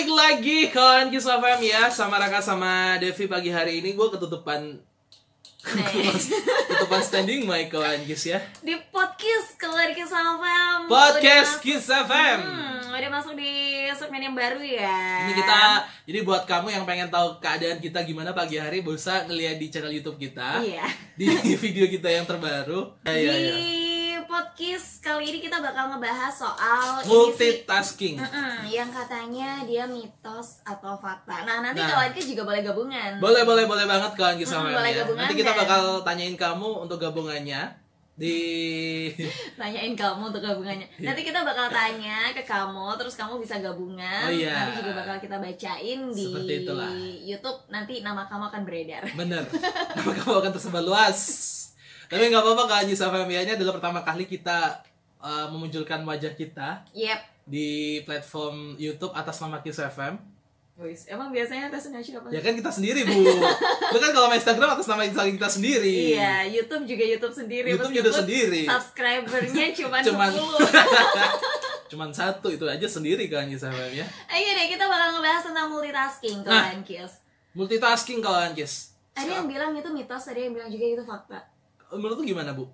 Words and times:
Balik 0.00 0.16
lagi 0.16 0.58
kawan 0.72 1.12
Kisah 1.12 1.36
FM 1.44 1.60
ya 1.60 1.92
Sama 1.92 2.16
Raka 2.16 2.40
sama 2.40 2.96
Devi 2.96 3.28
pagi 3.28 3.52
hari 3.52 3.84
ini. 3.84 3.92
Gue 3.92 4.08
ketutupan 4.08 4.80
Ketutupan 6.72 7.04
standing 7.04 7.44
mic 7.44 7.68
kawan 7.68 8.00
Kis 8.08 8.32
ya. 8.32 8.40
Di 8.64 8.80
podcast 8.88 9.60
keluar 9.60 9.92
kisah 9.92 10.40
FM 10.40 10.88
Podcast 10.88 11.60
masuk- 11.60 12.08
FM 12.08 12.38
hmm, 12.40 12.96
udah 12.96 13.10
masuk 13.12 13.36
di 13.36 13.52
segmen 13.92 14.24
yang 14.24 14.32
baru 14.32 14.64
ya. 14.64 15.28
Ini 15.28 15.32
kita 15.36 15.84
Jadi 16.08 16.18
buat 16.24 16.48
kamu 16.48 16.80
yang 16.80 16.88
pengen 16.88 17.12
tahu 17.12 17.36
keadaan 17.36 17.76
kita 17.84 18.00
gimana 18.00 18.32
pagi 18.32 18.56
hari 18.56 18.80
Bisa 18.80 19.28
ngeliat 19.28 19.60
di 19.60 19.68
channel 19.68 19.92
Youtube 19.92 20.16
kita. 20.16 20.64
Iya. 20.64 20.88
Di 21.12 21.28
video 21.68 21.84
kita 21.92 22.08
yang 22.08 22.24
terbaru. 22.24 22.88
Ya, 23.04 23.12
di 23.12 23.28
ya, 23.28 23.34
ya. 23.36 23.56
Podcast 24.30 25.02
kali 25.02 25.26
ini 25.26 25.38
kita 25.42 25.58
bakal 25.58 25.90
ngebahas 25.90 26.30
soal 26.30 27.02
sih, 27.02 27.10
Multitasking. 27.10 28.14
Mm-mm, 28.14 28.62
yang 28.64 28.86
katanya 28.86 29.66
dia 29.66 29.84
mitos 29.84 30.62
atau 30.62 30.94
fakta. 30.94 31.42
Nah 31.42 31.58
nanti 31.60 31.82
Nah. 31.82 31.90
kawan 31.90 32.14
juga 32.14 32.46
boleh 32.46 32.62
gabungan. 32.62 33.18
Boleh, 33.18 33.42
boleh, 33.42 33.66
boleh 33.66 33.84
banget 33.84 34.14
kawan 34.14 34.38
Kisah 34.38 34.62
Hmm, 34.62 34.70
boleh 34.70 34.92
ya. 34.94 35.02
Gabungan 35.02 35.26
Nanti 35.26 35.34
kita 35.34 35.50
dan- 35.50 35.60
bakal 35.60 35.82
tanyain 36.02 36.36
kamu 36.36 36.68
untuk 36.80 36.96
gabungannya 36.96 37.62
Di 38.12 38.36
tanyain 39.58 39.96
kamu 39.96 40.22
untuk 40.28 40.38
gabungannya. 40.40 40.84
Nanti 41.00 41.20
kita 41.24 41.40
bakal 41.40 41.66
tanya 41.66 42.30
ke 42.30 42.44
kamu 42.44 42.86
terus 42.94 43.16
kamu 43.16 43.40
bisa 43.40 43.56
Iya. 43.56 43.64
gabungan. 43.66 44.22
Oh, 44.22 44.30
iya. 44.30 44.54
nanti 44.62 44.76
juga 44.78 44.92
bakal 44.94 45.16
kita 45.18 45.36
bacain 45.36 46.00
di 46.12 46.24
Seperti 46.28 46.54
itulah. 46.62 46.90
YouTube. 47.18 47.58
Nanti 47.66 47.98
nama 48.00 48.28
kamu 48.28 48.44
akan 48.46 48.62
beredar. 48.62 49.02
Bener, 49.10 49.42
nama 49.96 50.12
kamu 50.14 50.34
akan 50.38 50.50
tersebar 50.52 50.84
luas. 50.84 51.18
Tapi 52.10 52.26
nggak 52.26 52.42
apa-apa 52.42 52.62
Kak 52.66 52.78
Anjis 52.82 52.98
nya 52.98 53.54
adalah 53.54 53.74
pertama 53.78 54.02
kali 54.02 54.26
kita 54.26 54.82
uh, 55.22 55.46
memunculkan 55.54 56.02
wajah 56.02 56.34
kita 56.34 56.82
yep 56.90 57.22
di 57.46 58.02
platform 58.02 58.74
YouTube 58.78 59.14
atas 59.14 59.38
nama 59.38 59.62
Kiss 59.62 59.78
FM. 59.78 60.18
Wis, 60.80 61.04
emang 61.12 61.28
biasanya 61.28 61.68
atasnya 61.68 62.00
siapa? 62.00 62.32
Ya 62.32 62.40
kan 62.40 62.56
kita 62.56 62.72
sendiri 62.72 63.04
bu. 63.04 63.20
Lu 63.92 63.98
kan 64.00 64.10
kalau 64.16 64.32
main 64.32 64.40
Instagram 64.40 64.74
atas 64.74 64.88
nama 64.88 65.04
Instagram 65.04 65.36
kita 65.36 65.50
sendiri. 65.52 66.16
Iya, 66.16 66.48
YouTube 66.48 66.88
juga 66.88 67.04
YouTube 67.04 67.34
sendiri. 67.36 67.68
YouTube 67.76 67.92
juga 68.00 68.10
sendiri. 68.24 68.64
Subscribernya 68.64 69.66
cuma 69.76 70.00
Cuman- 70.08 70.32
10. 70.32 70.40
Cuman 71.92 72.10
satu 72.16 72.48
itu 72.48 72.64
aja 72.64 72.86
sendiri 72.88 73.28
Kak 73.28 73.44
Anjis 73.44 73.60
ya. 73.60 74.06
Ayo 74.32 74.48
deh, 74.56 74.66
kita 74.72 74.88
bakal 74.88 75.20
ngebahas 75.20 75.42
tentang 75.52 75.68
multitasking, 75.68 76.38
Nah. 76.48 76.70
kawan 76.72 76.80
Kios. 76.86 77.12
Multitasking 77.52 78.18
kawan 78.24 78.56
Kiss. 78.56 78.94
Ada 79.12 79.42
yang 79.42 79.46
bilang 79.50 79.76
itu 79.76 79.90
mitos, 79.92 80.24
ada 80.32 80.38
yang 80.40 80.56
bilang 80.56 80.70
juga 80.72 80.86
itu 80.86 81.04
fakta. 81.04 81.44
Menurut 81.92 82.16
lu 82.16 82.24
gimana 82.26 82.52
bu? 82.52 82.64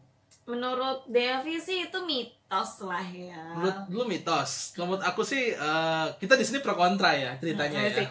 Menurut 0.45 1.05
Devi 1.07 1.57
sih 1.57 1.85
itu 1.85 1.99
mitos 2.03 2.81
lah 2.81 3.03
ya. 3.03 3.55
Menurut 3.55 3.77
lu 3.89 4.03
mitos. 4.05 4.73
Kalau 4.73 4.89
Menurut 4.89 5.03
aku 5.03 5.21
sih 5.21 5.53
uh, 5.53 6.09
kita 6.17 6.35
di 6.35 6.43
sini 6.43 6.59
pro 6.59 6.73
kontra 6.73 7.11
ya 7.11 7.35
ceritanya 7.37 7.83
ya. 7.83 8.07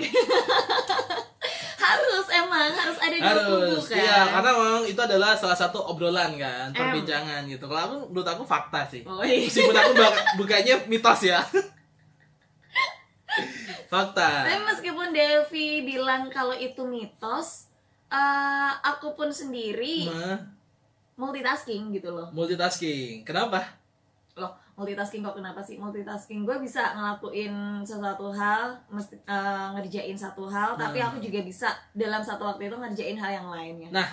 Harus 1.86 2.26
emang 2.28 2.66
harus 2.74 2.98
ada 2.98 3.14
dua 3.14 3.42
kubu 3.46 3.78
harus 3.78 3.86
kan. 3.86 3.96
iya 3.96 4.18
karena 4.28 4.50
memang 4.52 4.84
itu 4.84 4.98
adalah 4.98 5.38
salah 5.38 5.54
satu 5.54 5.78
obrolan 5.86 6.34
kan 6.34 6.74
perbincangan 6.74 7.46
gitu 7.46 7.62
kalau 7.70 7.80
aku 7.80 7.96
menurut 8.10 8.28
aku 8.28 8.42
fakta 8.44 8.82
sih 8.90 9.06
Oh, 9.06 9.22
iya. 9.22 9.46
meskipun 9.46 9.72
aku 9.72 9.92
bukanya 10.36 10.76
mitos 10.90 11.22
ya 11.24 11.40
fakta 13.92 14.30
Tapi 14.50 14.62
meskipun 14.66 15.08
Devi 15.12 15.84
bilang 15.86 16.28
kalau 16.28 16.56
itu 16.56 16.84
mitos, 16.84 17.70
eh, 18.08 18.72
aku 18.82 19.14
pun 19.14 19.30
sendiri 19.30 20.10
Mah, 20.10 20.38
multitasking 21.16 21.92
gitu 21.92 22.12
loh. 22.12 22.28
multitasking. 22.32 23.24
Kenapa? 23.24 23.64
Loh 24.36 24.52
multitasking 24.76 25.24
kok 25.24 25.40
kenapa 25.40 25.64
sih? 25.64 25.80
Multitasking 25.80 26.44
gue 26.44 26.60
bisa 26.60 26.92
ngelakuin 26.92 27.80
sesuatu 27.82 28.28
hal 28.30 28.76
mesti 28.92 29.16
eh, 29.24 29.68
ngerjain 29.72 30.20
satu 30.20 30.52
hal 30.52 30.76
tapi 30.76 31.00
Nah. 31.00 31.08
aku 31.08 31.24
juga 31.24 31.40
bisa 31.42 31.72
dalam 31.96 32.20
satu 32.20 32.44
waktu 32.44 32.68
itu 32.68 32.76
ngerjain 32.76 33.16
hal 33.16 33.32
yang 33.40 33.48
lainnya. 33.48 33.90
Nah 33.90 34.10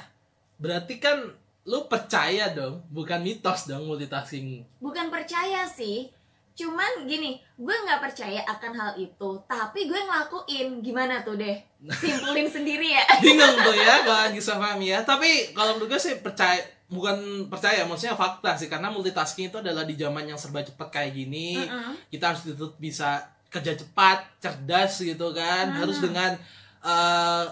berarti 0.63 1.03
kan 1.03 1.19
lu 1.63 1.91
percaya 1.91 2.55
dong 2.55 2.87
bukan 2.91 3.19
mitos 3.19 3.67
dong 3.67 3.91
multitasking. 3.91 4.63
Bukan 4.79 5.11
percaya 5.11 5.67
sih 5.67 6.15
cuman 6.63 7.11
gini 7.11 7.43
gue 7.59 7.75
nggak 7.75 7.99
percaya 7.99 8.47
akan 8.47 8.73
hal 8.79 8.93
itu 8.95 9.31
tapi 9.51 9.91
gue 9.91 9.99
ngelakuin. 9.99 10.79
Gimana 10.79 11.27
tuh 11.27 11.35
deh? 11.35 11.59
Simpulin 11.91 12.47
sendiri 12.47 12.95
ya. 12.95 13.03
Bingung 13.25 13.59
tuh 13.59 13.75
ya 13.75 14.07
kalau 14.07 14.31
bisa 14.31 14.55
paham 14.63 14.79
ya. 14.79 15.03
Tapi 15.03 15.51
kalau 15.51 15.75
menurut 15.75 15.99
gue 15.99 16.01
sih 16.01 16.15
percaya 16.23 16.63
bukan 16.87 17.51
percaya 17.51 17.83
maksudnya 17.83 18.15
fakta 18.15 18.55
sih. 18.55 18.71
Karena 18.71 18.95
multitasking 18.95 19.51
itu 19.51 19.59
adalah 19.59 19.83
di 19.83 19.99
zaman 19.99 20.31
yang 20.31 20.39
serba 20.39 20.63
cepat 20.63 20.89
kayak 20.95 21.13
gini 21.19 21.59
Mm-mm. 21.59 21.99
kita 22.15 22.31
harus 22.31 22.47
dituntut 22.47 22.79
bisa 22.79 23.27
kerja 23.51 23.75
cepat 23.75 24.39
cerdas 24.39 25.03
gitu 25.03 25.35
kan. 25.35 25.75
Harus 25.75 25.99
dengan 25.99 26.39
eh, 26.87 27.45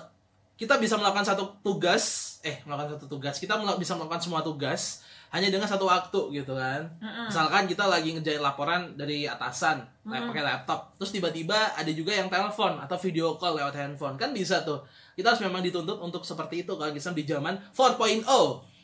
kita 0.54 0.78
bisa 0.78 0.94
melakukan 0.94 1.26
satu 1.26 1.58
tugas 1.66 2.38
eh 2.46 2.62
melakukan 2.62 2.96
satu 2.96 3.10
tugas. 3.10 3.42
Kita 3.42 3.58
bisa 3.74 3.98
melakukan 3.98 4.22
semua 4.22 4.46
tugas 4.46 5.02
hanya 5.30 5.46
dengan 5.46 5.70
satu 5.70 5.86
waktu 5.86 6.42
gitu 6.42 6.58
kan. 6.58 6.90
Mm-mm. 6.98 7.30
misalkan 7.30 7.70
kita 7.70 7.86
lagi 7.86 8.10
ngerjain 8.18 8.42
laporan 8.42 8.98
dari 8.98 9.30
atasan 9.30 9.78
kayak 10.02 10.26
pakai 10.26 10.42
laptop. 10.42 10.80
Terus 10.98 11.10
tiba-tiba 11.14 11.70
ada 11.78 11.90
juga 11.94 12.10
yang 12.10 12.26
telepon 12.26 12.82
atau 12.82 12.98
video 12.98 13.38
call 13.38 13.54
lewat 13.54 13.78
handphone. 13.78 14.18
Kan 14.18 14.34
bisa 14.34 14.66
tuh. 14.66 14.82
Kita 15.14 15.30
harus 15.30 15.42
memang 15.46 15.62
dituntut 15.62 16.02
untuk 16.02 16.26
seperti 16.26 16.66
itu 16.66 16.74
kalau 16.74 16.90
kita 16.90 17.14
di 17.14 17.22
zaman 17.22 17.54
4.0 17.70 18.26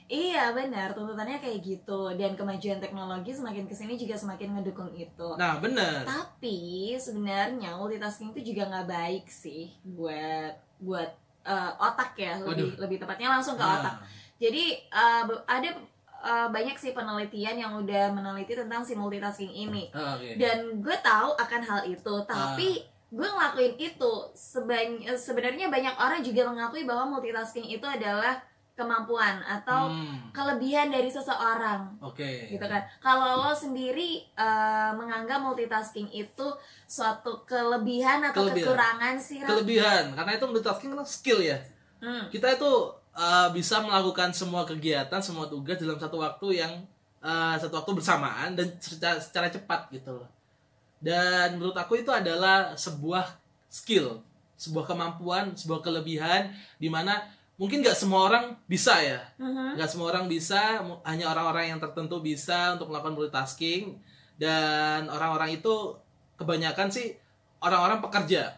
iya 0.06 0.54
benar. 0.54 0.94
Tuntutannya 0.94 1.42
kayak 1.42 1.58
gitu. 1.66 2.14
Dan 2.14 2.38
kemajuan 2.38 2.78
teknologi 2.78 3.34
semakin 3.34 3.66
ke 3.66 3.74
sini 3.74 3.98
juga 3.98 4.14
semakin 4.14 4.54
ngedukung 4.54 4.94
itu. 4.94 5.28
Nah 5.34 5.58
bener 5.58 6.06
Tapi 6.06 6.94
sebenarnya 6.94 7.74
multitasking 7.74 8.30
itu 8.38 8.54
juga 8.54 8.70
nggak 8.70 8.86
baik 8.86 9.26
sih 9.26 9.74
buat 9.82 10.54
buat 10.78 11.10
eh, 11.42 11.72
otak 11.82 12.14
ya. 12.14 12.38
Lebih 12.38 12.78
lebih 12.78 13.02
tepatnya 13.02 13.34
langsung 13.34 13.58
ke 13.58 13.66
Nah, 13.66 13.82
otak. 13.82 13.96
Jadi 14.38 14.78
be- 15.26 15.42
ada 15.48 15.74
eh, 16.26 16.48
banyak 16.48 16.74
sih 16.74 16.90
penelitian 16.90 17.54
yang 17.56 17.72
udah 17.76 18.10
meneliti 18.10 18.52
tentang 18.52 18.82
si 18.82 18.92
multitasking 18.92 19.48
ini. 19.48 19.88
Ah, 19.90 20.14
oke. 20.14 20.34
dan 20.34 20.58
gue 20.76 20.96
tahu 21.00 21.30
akan 21.36 21.62
hal 21.62 21.80
itu 21.86 22.14
tapi 22.24 22.82
gue 23.08 23.28
ngelakuin 23.28 23.74
itu. 23.76 24.12
Sebany- 24.32 25.06
sebenarnya 25.14 25.66
banyak 25.66 25.94
orang 25.94 26.20
juga 26.20 26.42
mengakui 26.44 26.82
bahwa 26.82 27.14
multitasking 27.14 27.64
itu 27.64 27.86
adalah 27.86 28.42
kemampuan 28.74 29.40
atau 29.40 29.88
Hmm, 29.88 30.28
kelebihan 30.30 30.92
dari 30.92 31.08
seseorang. 31.08 31.96
Oke. 31.98 32.44
Gitu 32.46 32.60
kan. 32.60 32.84
Kalau 32.98 33.40
lo 33.40 33.52
sendiri 33.52 34.20
eh, 34.28 34.90
menganggap 34.92 35.40
multitasking 35.40 36.10
itu 36.10 36.46
suatu 36.84 37.40
kelebihan 37.44 38.20
atau 38.22 38.44
Kelebihan. 38.44 38.66
kekurangan 38.66 39.14
sih 39.16 39.40
kelebihan. 39.40 40.12
Karena 40.12 40.32
itu 40.34 40.44
multitasking 40.44 40.92
kan 40.92 41.06
skill 41.08 41.40
ya. 41.40 41.56
Hmm. 41.96 42.28
kita 42.28 42.52
itu 42.52 42.72
uh, 43.16 43.48
bisa 43.50 43.80
melakukan 43.80 44.30
semua 44.36 44.68
kegiatan 44.68 45.18
semua 45.24 45.48
tugas 45.48 45.80
dalam 45.80 45.96
satu 45.96 46.20
waktu 46.20 46.60
yang 46.60 46.72
uh, 47.24 47.56
satu 47.56 47.80
waktu 47.80 47.90
bersamaan 47.96 48.52
dan 48.54 48.76
secara, 48.78 49.16
secara 49.18 49.48
cepat 49.48 49.88
gitu 49.90 50.12
loh. 50.12 50.28
Dan 51.00 51.56
menurut 51.56 51.76
aku 51.76 52.00
itu 52.00 52.12
adalah 52.12 52.76
sebuah 52.76 53.36
skill 53.72 54.20
sebuah 54.56 54.88
kemampuan 54.88 55.52
sebuah 55.52 55.84
kelebihan 55.84 56.48
di 56.80 56.88
mana 56.88 57.20
mungkin 57.60 57.84
nggak 57.84 57.96
semua 57.96 58.28
orang 58.28 58.56
bisa 58.64 58.96
ya. 59.04 59.20
Mhm. 59.36 59.76
nggak 59.76 59.88
semua 59.88 60.12
orang 60.12 60.28
bisa 60.28 60.80
hanya 61.04 61.28
orang-orang 61.32 61.76
yang 61.76 61.80
tertentu 61.80 62.20
bisa 62.24 62.76
untuk 62.76 62.88
melakukan 62.92 63.16
multitasking. 63.16 64.00
Dan 64.36 65.08
orang-orang 65.08 65.60
itu 65.60 65.96
kebanyakan 66.36 66.88
sih 66.92 67.16
orang-orang 67.60 68.00
pekerja. 68.04 68.56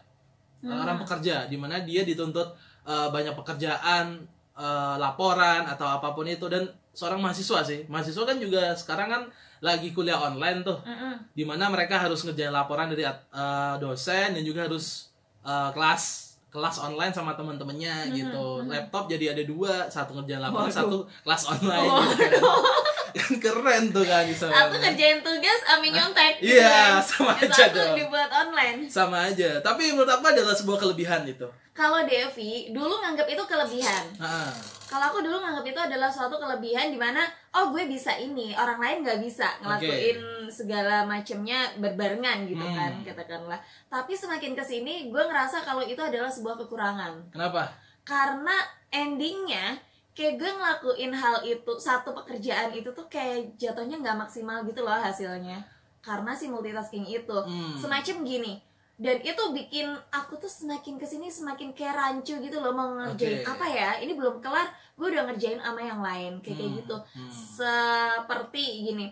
Orang 0.59 0.99
pekerja 1.07 1.47
di 1.47 1.55
mana 1.55 1.79
dia 1.79 2.03
dituntut 2.03 2.51
uh, 2.83 3.07
banyak 3.07 3.31
pekerjaan 3.31 4.27
uh, 4.59 4.99
laporan 4.99 5.63
atau 5.63 5.87
apa 5.87 6.11
pun 6.11 6.27
itu. 6.27 6.45
Dan 6.51 6.67
seorang 6.91 7.23
mahasiswa 7.23 7.63
sih. 7.63 7.87
Mahasiswa 7.87 8.27
kan 8.27 8.37
juga 8.37 8.75
sekarang 8.75 9.07
kan 9.07 9.23
lagi 9.63 9.95
kuliah 9.95 10.19
online 10.19 10.61
tuh. 10.67 10.79
Mhm. 10.83 11.31
di 11.35 11.47
mana 11.47 11.71
mereka 11.71 11.95
harus 11.99 12.23
ngerjain 12.27 12.51
laporan 12.51 12.91
dari 12.91 13.07
uh, 13.07 13.75
dosen 13.79 14.35
dan 14.35 14.43
juga 14.43 14.67
harus 14.67 15.07
uh, 15.47 15.71
kelas 15.71 16.35
kelas 16.49 16.81
online 16.81 17.13
sama 17.13 17.37
teman-temannya 17.37 18.09
gitu. 18.17 18.65
laptop 18.65 19.05
jadi 19.05 19.37
ada 19.37 19.43
dua 19.45 19.85
satu 19.85 20.17
ngerjain 20.17 20.41
laporan 20.41 20.65
Waduh. 20.65 20.79
satu 20.81 20.97
kelas 21.21 21.43
online 21.45 21.91
gitu 22.17 22.49
kan. 23.11 23.33
keren 23.39 23.83
tuh 23.89 24.03
kan 24.03 24.23
bisa 24.23 24.45
Satu 24.45 24.75
kerjain 24.75 25.19
tugas, 25.19 25.59
Ami 25.67 25.89
nyontek. 25.89 26.37
gitu 26.37 26.55
Iya, 26.55 26.69
kan. 26.95 27.01
sama 27.01 27.33
Yang 27.35 27.43
aja 27.45 27.63
satu 27.63 27.79
dong. 27.79 27.95
dibuat 27.95 28.29
online. 28.31 28.79
sama 28.87 29.17
aja 29.25 29.49
tapi 29.59 29.89
menurut 29.89 30.09
aku 30.09 30.25
adalah 30.27 30.53
sebuah 30.53 30.77
kelebihan 30.79 31.23
itu 31.23 31.47
Kalau 31.71 32.03
Devi 32.03 32.69
dulu 32.69 32.91
nganggap 32.97 33.23
itu 33.25 33.39
kelebihan. 33.41 34.03
Ah, 34.17 34.51
Kalau 34.83 35.05
aku 35.07 35.21
dulu 35.21 35.37
nganggap 35.37 35.63
itu 35.63 35.79
adalah 35.79 36.09
suatu 36.09 36.35
kelebihan 36.35 36.89
di 36.89 36.97
mana 36.97 37.23
oh 37.51 37.69
gue 37.69 37.85
bisa 37.85 38.11
ini, 38.13 38.51
orang 38.51 38.77
lain 38.77 38.97
nggak 38.99 39.19
bisa 39.19 39.47
ngelakuin 39.59 40.19
segala 40.47 41.03
macamnya 41.03 41.71
berbarengan 41.75 42.43
gitu 42.43 42.59
Hmm. 42.59 42.75
kan 42.75 42.91
katakanlah. 43.05 43.59
Tapi 43.87 44.11
semakin 44.13 44.51
ke 44.51 44.61
sini 44.61 45.07
gue 45.07 45.21
ngerasa 45.21 45.61
kalau 45.61 45.79
itu 45.81 45.99
adalah 45.99 46.27
sebuah 46.27 46.59
kekurangan. 46.59 47.31
kenapa 47.31 47.71
karena 48.01 48.57
endingnya 48.89 49.77
kayak 50.11 50.35
gue 50.35 50.49
ngelakuin 50.49 51.11
hal 51.11 51.39
itu 51.41 51.71
satu 51.75 52.11
pekerjaan 52.13 52.71
itu 52.71 52.89
tuh 52.89 53.07
kayak 53.07 53.55
jatuhnya 53.55 53.97
nggak 53.97 54.19
maksimal 54.19 54.61
gitu 54.63 54.81
loh 54.81 54.93
hasilnya. 54.93 55.63
Karena 55.99 56.31
si 56.31 56.47
multitasking 56.47 57.05
itu. 57.05 57.37
Hmm. 57.39 57.75
semacam 57.75 58.17
gini. 58.23 58.53
Dan 58.99 59.15
itu 59.19 59.39
bikin 59.55 59.87
aku 60.11 60.35
tuh 60.35 60.51
semakin 60.51 60.99
ke 60.99 61.07
sini 61.07 61.31
semakin 61.31 61.71
kayak 61.71 61.95
rancu 61.95 62.35
gitu 62.35 62.59
loh 62.59 62.75
mau 62.75 62.91
ngerjain 62.93 63.39
Oke. 63.41 63.47
apa 63.47 63.65
ya. 63.65 63.89
Ini 63.97 64.11
belum 64.11 64.39
kelar 64.39 64.67
gue 64.93 65.07
udah 65.07 65.23
ngerjain 65.25 65.55
sama 65.57 65.79
yang 65.79 66.03
lain. 66.03 66.43
Kayak 66.43 66.57
kayak 66.57 66.67
Hmm, 66.67 66.79
gitu. 66.83 66.95
Hmm. 67.15 67.31
seperti 67.31 68.63
gini 68.85 69.07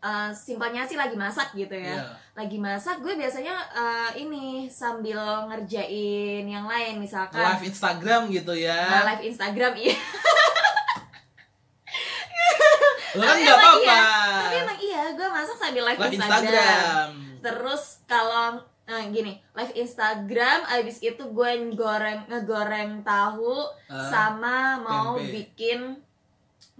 eh, 0.00 0.30
simpelnya 0.30 0.82
sih 0.82 0.96
lagi 0.96 1.14
masak 1.14 1.52
gitu 1.52 1.72
ya. 1.72 1.96
Iya. 1.96 2.04
lagi 2.32 2.56
masak 2.56 3.00
gue 3.00 3.14
biasanya 3.14 3.52
eh, 3.70 4.10
ini 4.18 4.44
sambil 4.66 5.20
ngerjain 5.46 6.42
yang 6.42 6.64
lain 6.64 6.96
misalkan. 6.96 7.36
Live 7.38 7.66
Instagram 7.66 8.28
gitu 8.28 8.52
ya. 8.52 8.80
Nah, 8.90 9.02
live 9.08 9.24
Instagram 9.26 9.72
iya. 9.76 9.96
Lo 13.10 13.22
kan 13.22 13.36
nggak 13.36 13.56
apa-apa. 13.56 14.00
tapi 14.40 14.56
emang 14.56 14.78
iya 14.78 15.02
gue 15.10 15.28
masak 15.28 15.56
sambil 15.58 15.82
live, 15.84 15.98
live 15.98 16.14
Instagram. 16.14 16.46
Instagram. 16.46 17.08
Terus 17.40 17.82
kalau 18.06 18.46
nah 18.86 19.06
gini 19.06 19.38
live 19.52 19.74
Instagram 19.76 20.66
abis 20.68 20.98
itu 20.98 21.22
gue 21.24 21.50
goreng 21.74 22.26
ngegoreng 22.26 23.02
tahu 23.02 23.62
Ah, 23.86 24.02
sama 24.06 24.58
mau 24.78 25.14
tempe. 25.14 25.30
bikin 25.32 25.98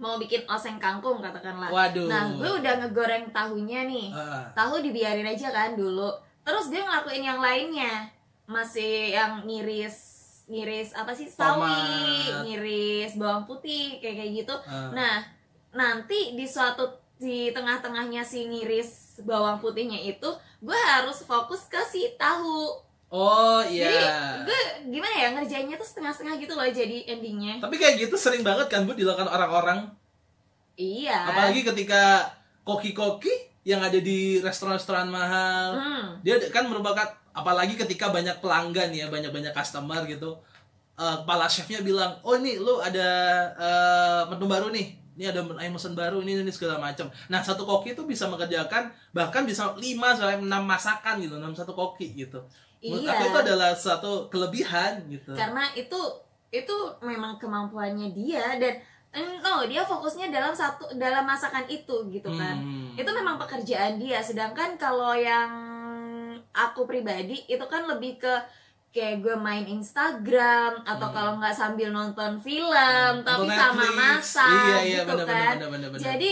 mau 0.01 0.17
bikin 0.17 0.41
oseng 0.49 0.81
kangkung 0.81 1.21
katakanlah. 1.21 1.69
Waduh. 1.69 2.09
Nah 2.09 2.33
gue 2.33 2.51
udah 2.57 2.73
ngegoreng 2.81 3.29
tahunya 3.29 3.85
nih. 3.85 4.09
Ah, 4.09 4.49
tahu 4.57 4.81
dibiarin 4.81 5.29
aja 5.29 5.53
kan 5.53 5.77
dulu. 5.77 6.09
Terus 6.41 6.73
gue 6.73 6.81
ngelakuin 6.81 7.21
yang 7.21 7.37
lainnya. 7.37 8.09
Masih 8.49 9.13
yang 9.13 9.45
ngiris 9.45 10.19
ngiris 10.49 10.97
apa 10.97 11.13
sih? 11.13 11.29
Sawi 11.29 11.69
Tomat. 11.69 12.43
ngiris 12.43 13.13
bawang 13.15 13.45
putih 13.45 14.01
kayak 14.01 14.17
kayak 14.17 14.31
gitu. 14.41 14.55
Ah. 14.65 14.89
nah 14.89 15.15
nanti 15.71 16.33
di 16.33 16.43
suatu 16.49 16.83
di 17.21 17.53
tengah-tengahnya 17.53 18.25
si 18.25 18.49
ngiris 18.49 19.21
bawang 19.21 19.61
putihnya 19.61 20.01
itu 20.01 20.29
gue 20.59 20.79
harus 20.89 21.21
fokus 21.21 21.69
ke 21.69 21.77
si 21.85 22.17
tahu 22.17 22.73
oh 23.11 23.59
jadi 23.67 23.91
iya. 23.91 24.41
gue 24.47 24.59
gimana 24.87 25.15
ya 25.19 25.27
ngerjainnya 25.35 25.75
tuh 25.75 25.83
setengah-setengah 25.83 26.35
gitu 26.39 26.53
loh 26.55 26.65
jadi 26.65 26.97
endingnya. 27.11 27.59
Tapi 27.59 27.75
kayak 27.75 28.07
gitu 28.07 28.15
sering 28.15 28.41
banget 28.41 28.71
kan 28.71 28.87
bu 28.87 28.95
dilakukan 28.95 29.27
orang-orang. 29.27 29.91
Iya. 30.79 31.27
Apalagi 31.29 31.67
ketika 31.67 32.31
koki-koki 32.63 33.51
yang 33.67 33.83
ada 33.83 33.99
di 33.99 34.41
restoran-restoran 34.41 35.11
mahal. 35.11 35.77
Hmm. 35.77 36.05
dia 36.25 36.39
kan 36.49 36.65
merupakan 36.65 37.05
apalagi 37.35 37.77
ketika 37.77 38.09
banyak 38.09 38.41
pelanggan 38.41 38.89
ya 38.89 39.11
banyak-banyak 39.11 39.53
customer 39.53 40.01
gitu 40.09 40.39
Eh, 41.01 41.15
kepala 41.25 41.49
chefnya 41.49 41.81
bilang 41.81 42.13
oh 42.21 42.37
ini 42.37 42.61
lu 42.61 42.77
ada 42.77 43.09
eh, 43.57 44.21
menu 44.29 44.45
baru 44.45 44.69
nih 44.69 45.00
ini 45.17 45.27
ada 45.27 45.43
mesen 45.43 45.93
baru 45.93 46.23
ini 46.23 46.39
ini 46.39 46.51
segala 46.51 46.79
macam. 46.79 47.11
Nah 47.27 47.43
satu 47.43 47.67
koki 47.67 47.93
itu 47.93 48.03
bisa 48.07 48.31
mengerjakan 48.31 48.91
bahkan 49.11 49.43
bisa 49.43 49.75
5 49.75 49.81
sampai 50.17 50.39
6 50.39 50.47
masakan 50.47 51.15
gitu 51.19 51.35
dalam 51.35 51.55
satu 51.55 51.75
koki 51.75 52.15
gitu. 52.15 52.39
Menurut 52.81 53.05
iya. 53.05 53.13
aku 53.13 53.23
itu 53.29 53.39
adalah 53.45 53.71
satu 53.75 54.11
kelebihan 54.31 55.05
gitu. 55.11 55.35
Karena 55.35 55.69
itu 55.75 55.99
itu 56.51 56.75
memang 57.03 57.39
kemampuannya 57.39 58.11
dia 58.11 58.59
dan 58.59 58.79
eh, 59.11 59.39
no 59.39 59.63
dia 59.67 59.83
fokusnya 59.83 60.31
dalam 60.31 60.51
satu 60.51 60.89
dalam 60.95 61.23
masakan 61.27 61.67
itu 61.67 62.07
gitu 62.11 62.31
kan. 62.31 62.57
Hmm. 62.57 62.95
itu 62.95 63.07
memang 63.11 63.35
pekerjaan 63.37 63.99
dia. 63.99 64.23
Sedangkan 64.23 64.79
kalau 64.79 65.13
yang 65.13 65.51
aku 66.51 66.87
pribadi 66.87 67.43
itu 67.47 67.65
kan 67.67 67.87
lebih 67.87 68.19
ke 68.19 68.33
kayak 68.91 69.19
gue 69.19 69.35
main 69.37 69.63
Instagram 69.65 70.83
atau 70.83 71.07
Hmm. 71.07 71.15
kalau 71.15 71.31
nggak 71.37 71.53
sambil 71.53 71.89
nonton 71.89 72.35
film 72.37 73.13
tapi 73.21 73.45
Atau 73.45 73.55
sama 73.57 73.81
Netflix. 73.81 73.95
masak 73.97 74.51
iya 74.51 74.77
iya 74.81 75.01
gitu 75.01 75.11
benar 75.15 75.25
kan 75.25 75.53
benar 75.55 75.69
benar 75.69 75.89
benar. 75.89 76.03
jadi 76.05 76.31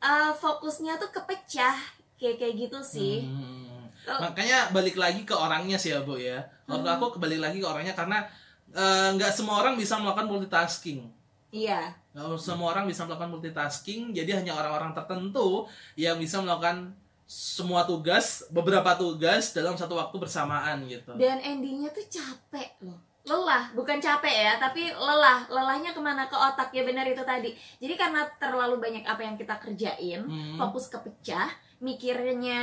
eh, 0.00 0.32
fokusnya 0.34 0.96
tuh 0.96 1.10
kepecah 1.10 1.76
kayak 2.16 2.36
kayak 2.36 2.54
gitu 2.58 2.78
sih 2.80 3.22
Hmm. 3.22 3.58
Kalau- 4.00 4.26
Makanya 4.26 4.70
balik 4.70 4.96
lagi 4.96 5.22
ke 5.22 5.36
orangnya 5.36 5.76
sih 5.76 5.92
ya, 5.92 6.00
Bu 6.00 6.16
ya. 6.16 6.40
Kalau 6.64 6.80
Hmm. 6.80 6.96
aku 6.96 7.14
kembali 7.14 7.36
lagi 7.38 7.58
ke 7.58 7.68
orangnya 7.68 7.92
karena 7.92 8.24
eh, 8.70 9.08
nggak 9.12 9.28
semua 9.30 9.60
orang 9.60 9.74
bisa 9.74 9.94
melakukan 9.96 10.26
multitasking. 10.26 11.04
iya 11.50 11.90
Nggak 12.10 12.38
semua 12.38 12.72
orang 12.72 12.86
bisa 12.86 13.02
melakukan 13.02 13.30
multitasking, 13.30 14.10
jadi 14.10 14.40
hanya 14.40 14.54
orang-orang 14.54 14.90
tertentu 14.92 15.66
yang 15.94 16.16
bisa 16.16 16.38
melakukan 16.38 16.94
semua 17.30 17.86
tugas, 17.86 18.42
beberapa 18.50 18.90
tugas 18.98 19.54
dalam 19.54 19.78
satu 19.78 19.94
waktu 19.94 20.18
bersamaan 20.18 20.82
gitu. 20.84 21.14
dan 21.14 21.38
endingnya 21.38 21.86
tuh 21.90 22.02
capek 22.04 22.74
loh 22.82 22.98
lelah 23.20 23.70
bukan 23.70 24.00
capek 24.00 24.32
ya 24.32 24.52
tapi 24.58 24.90
lelah 24.90 25.46
lelahnya 25.46 25.92
ke 25.92 26.00
mana 26.00 26.24
ke 26.24 26.34
otak 26.34 26.72
ya 26.72 26.82
benar 26.82 27.04
itu 27.04 27.20
tadi 27.22 27.52
jadi 27.76 27.94
karena 27.94 28.24
terlalu 28.34 28.80
banyak 28.80 29.04
apa 29.04 29.22
yang 29.22 29.36
kita 29.36 29.54
kerjain 29.60 30.24
Hmm. 30.24 30.56
fokus 30.56 30.88
kepecah 30.88 31.46
mikirnya 31.78 32.58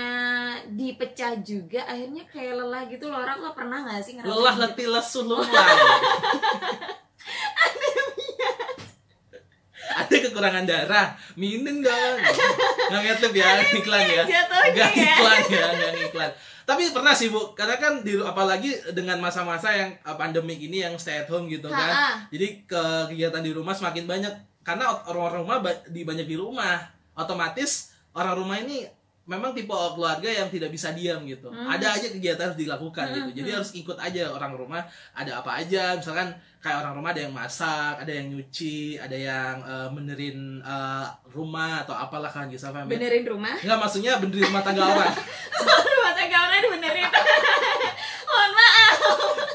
dipecah 0.68 1.40
juga 1.40 1.86
akhirnya 1.86 2.25
kayak 2.28 2.58
lelah 2.58 2.84
gitu 2.90 3.06
loh 3.06 3.22
orang 3.22 3.38
lo 3.40 3.54
pernah 3.54 3.86
nggak 3.86 4.02
sih 4.02 4.14
Lelah 4.18 4.58
gitu? 4.58 4.64
letih 4.66 4.88
lesu 4.90 5.19
lelah. 5.24 5.46
Ada 9.98 10.26
kekurangan 10.38 10.69
darah, 10.69 11.18
minum 11.34 11.81
dong. 11.81 12.18
Nggak 12.94 13.01
ngetip 13.01 13.34
ya, 13.34 13.57
iklan 13.74 14.06
ya. 14.06 14.24
Nggak 14.30 14.92
ya 14.94 15.13
iklan 15.18 15.42
ya, 15.50 15.66
nggak 15.74 15.94
iklan. 16.13 16.31
Tapi 16.69 16.94
pernah 16.94 17.18
sih 17.18 17.34
bu, 17.34 17.57
karena 17.57 17.81
kan 17.81 18.06
di 18.06 18.13
apalagi 18.22 18.94
dengan 18.94 19.18
masa-masa 19.18 19.74
yang 19.74 19.98
uh, 20.06 20.13
pandemik 20.13 20.62
ini 20.62 20.86
yang 20.86 20.94
stay 21.01 21.25
at 21.25 21.30
home 21.31 21.50
gitu 21.50 21.74
kan. 21.74 22.22
Jadi 22.30 22.69
ke 22.69 22.84
kegiatan 23.10 23.42
di 23.42 23.50
rumah 23.50 23.74
semakin 23.74 24.06
banyak 24.06 24.34
karena 24.62 24.94
orang-orang 25.10 25.42
rumah 25.42 25.57
di 25.89 26.06
banyak 26.06 26.30
di 26.30 26.38
rumah. 26.38 26.86
Otomatis 27.18 27.98
orang 28.13 28.38
rumah 28.38 28.62
ini 28.62 28.86
memang 29.28 29.51
tipe 29.51 29.74
keluarga 29.74 30.30
yang 30.30 30.48
tidak 30.54 30.69
bisa 30.69 30.94
diam 30.94 31.25
gitu. 31.25 31.50
Hmm. 31.50 31.66
Ada 31.66 31.98
aja 31.98 32.07
kegiatan 32.13 32.51
harus 32.51 32.60
dilakukan 32.62 33.06
Hmm, 33.10 33.16
gitu. 33.16 33.30
Jadi 33.42 33.50
hmm. 33.50 33.57
harus 33.57 33.72
ikut 33.74 33.98
aja 33.98 34.24
orang 34.30 34.54
rumah 34.54 34.86
ada 35.18 35.40
apa 35.42 35.63
aja. 35.63 35.98
Misalkan 35.98 36.36
kayak 36.57 36.77
orang 36.80 36.94
rumah 36.94 37.12
ada 37.12 37.21
yang 37.21 37.31
masak, 37.31 37.94
ada 37.98 38.09
yang 38.09 38.27
nyuci, 38.30 38.77
ada 38.95 39.13
yang 39.13 39.56
uh, 39.62 39.88
benerin 39.89 40.38
uh, 40.59 41.06
rumah 41.27 41.81
atau 41.81 41.94
apalah 41.94 42.27
kan 42.27 42.45
gitu 42.45 42.59
sampai 42.59 42.83
benerin 42.83 43.24
rumah 43.24 43.56
Enggak 43.56 43.80
maksudnya 43.80 44.18
benerin 44.18 44.45
rumah 44.45 44.62
tangga 44.62 44.83
orang. 44.83 45.13
rumah 45.95 46.13
tangga 46.13 46.38
orang 46.39 46.59
dibenerin 46.59 47.06
mohon 48.27 48.51
maaf 48.54 48.95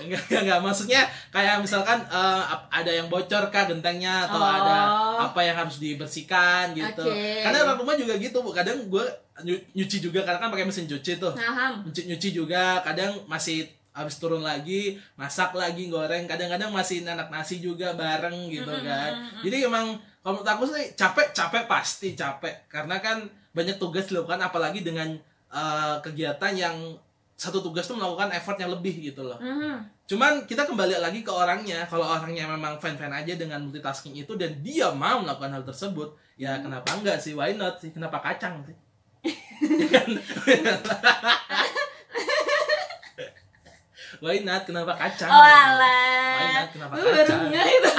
enggak, 0.00 0.22
enggak, 0.24 0.40
enggak. 0.42 0.60
Maksudnya 0.60 1.00
kayak 1.28 1.60
misalkan 1.60 1.98
ap- 2.08 2.66
ada 2.68 2.90
yang 2.90 3.06
bocor 3.06 3.46
kah 3.48 3.64
gentengnya 3.64 4.26
atau 4.26 4.38
Oh. 4.38 4.48
ada 4.48 4.76
apa 5.22 5.40
yang 5.40 5.54
harus 5.54 5.76
dibersihkan 5.76 6.72
gitu. 6.72 7.04
Oke. 7.04 7.42
Karena 7.42 7.62
orang 7.62 7.78
rumah 7.78 7.94
juga 7.94 8.16
gitu, 8.16 8.40
Bu. 8.40 8.50
Kadang 8.50 8.88
gue 8.88 9.04
nyuci 9.44 9.98
juga 10.00 10.22
karena 10.22 10.38
kan 10.38 10.48
pakai 10.48 10.64
mesin 10.64 10.84
cuci 10.84 11.12
tuh. 11.16 11.32
paham 11.32 11.84
Nyuci, 11.84 12.00
nyuci 12.06 12.28
juga, 12.32 12.80
kadang 12.80 13.22
masih 13.26 13.68
habis 13.92 14.16
turun 14.16 14.40
lagi, 14.40 14.96
masak 15.14 15.52
lagi, 15.52 15.88
goreng. 15.88 16.24
Kadang-kadang 16.24 16.72
masih 16.72 17.04
nanak 17.04 17.28
nasi 17.28 17.60
juga 17.60 17.92
bareng 17.92 18.48
gitu 18.48 18.72
kan. 18.82 19.12
Jadi 19.44 19.56
emang 19.64 20.00
kalau 20.20 20.40
menurut 20.40 20.48
aku 20.48 20.64
sih 20.72 20.96
capek, 20.96 21.32
capek 21.36 21.64
pasti 21.68 22.16
capek. 22.16 22.68
Karena 22.68 22.98
kan 22.98 23.28
banyak 23.52 23.76
tugas 23.76 24.08
dilakukan 24.08 24.40
apalagi 24.40 24.80
dengan 24.80 25.12
eh, 25.52 25.96
kegiatan 26.00 26.52
yang 26.56 26.76
satu 27.36 27.60
tugas 27.60 27.84
tuh 27.84 27.98
melakukan 27.98 28.32
effort 28.32 28.56
yang 28.56 28.70
lebih 28.70 29.12
gitu 29.12 29.26
loh. 29.26 29.36
Mhm. 29.36 30.06
Cuman 30.08 30.46
kita 30.46 30.64
kembali 30.64 31.02
lagi 31.02 31.20
ke 31.20 31.32
orangnya. 31.32 31.84
Kalau 31.90 32.06
orangnya 32.06 32.48
memang 32.48 32.78
fan-fan 32.78 33.12
aja 33.12 33.34
dengan 33.34 33.60
multitasking 33.66 34.14
itu 34.14 34.38
dan 34.38 34.62
dia 34.62 34.88
mau 34.94 35.20
melakukan 35.20 35.52
hal 35.52 35.64
tersebut, 35.66 36.14
ya 36.38 36.54
Hmm. 36.56 36.70
kenapa 36.70 36.88
enggak 36.96 37.18
sih? 37.18 37.34
Why 37.34 37.58
not 37.58 37.82
sih? 37.82 37.90
Kenapa 37.90 38.22
kacang 38.22 38.62
sih? 38.64 38.76
Why 44.22 44.38
not? 44.40 44.62
Kenapa 44.62 44.94
kacang? 44.94 45.26
oh 45.26 45.34
Why 45.36 45.50
alah 45.50 46.38
not? 46.54 46.68
Kenapa 46.70 46.92
Lu 46.94 47.10
kacang? 47.10 47.42
itu 47.50 47.90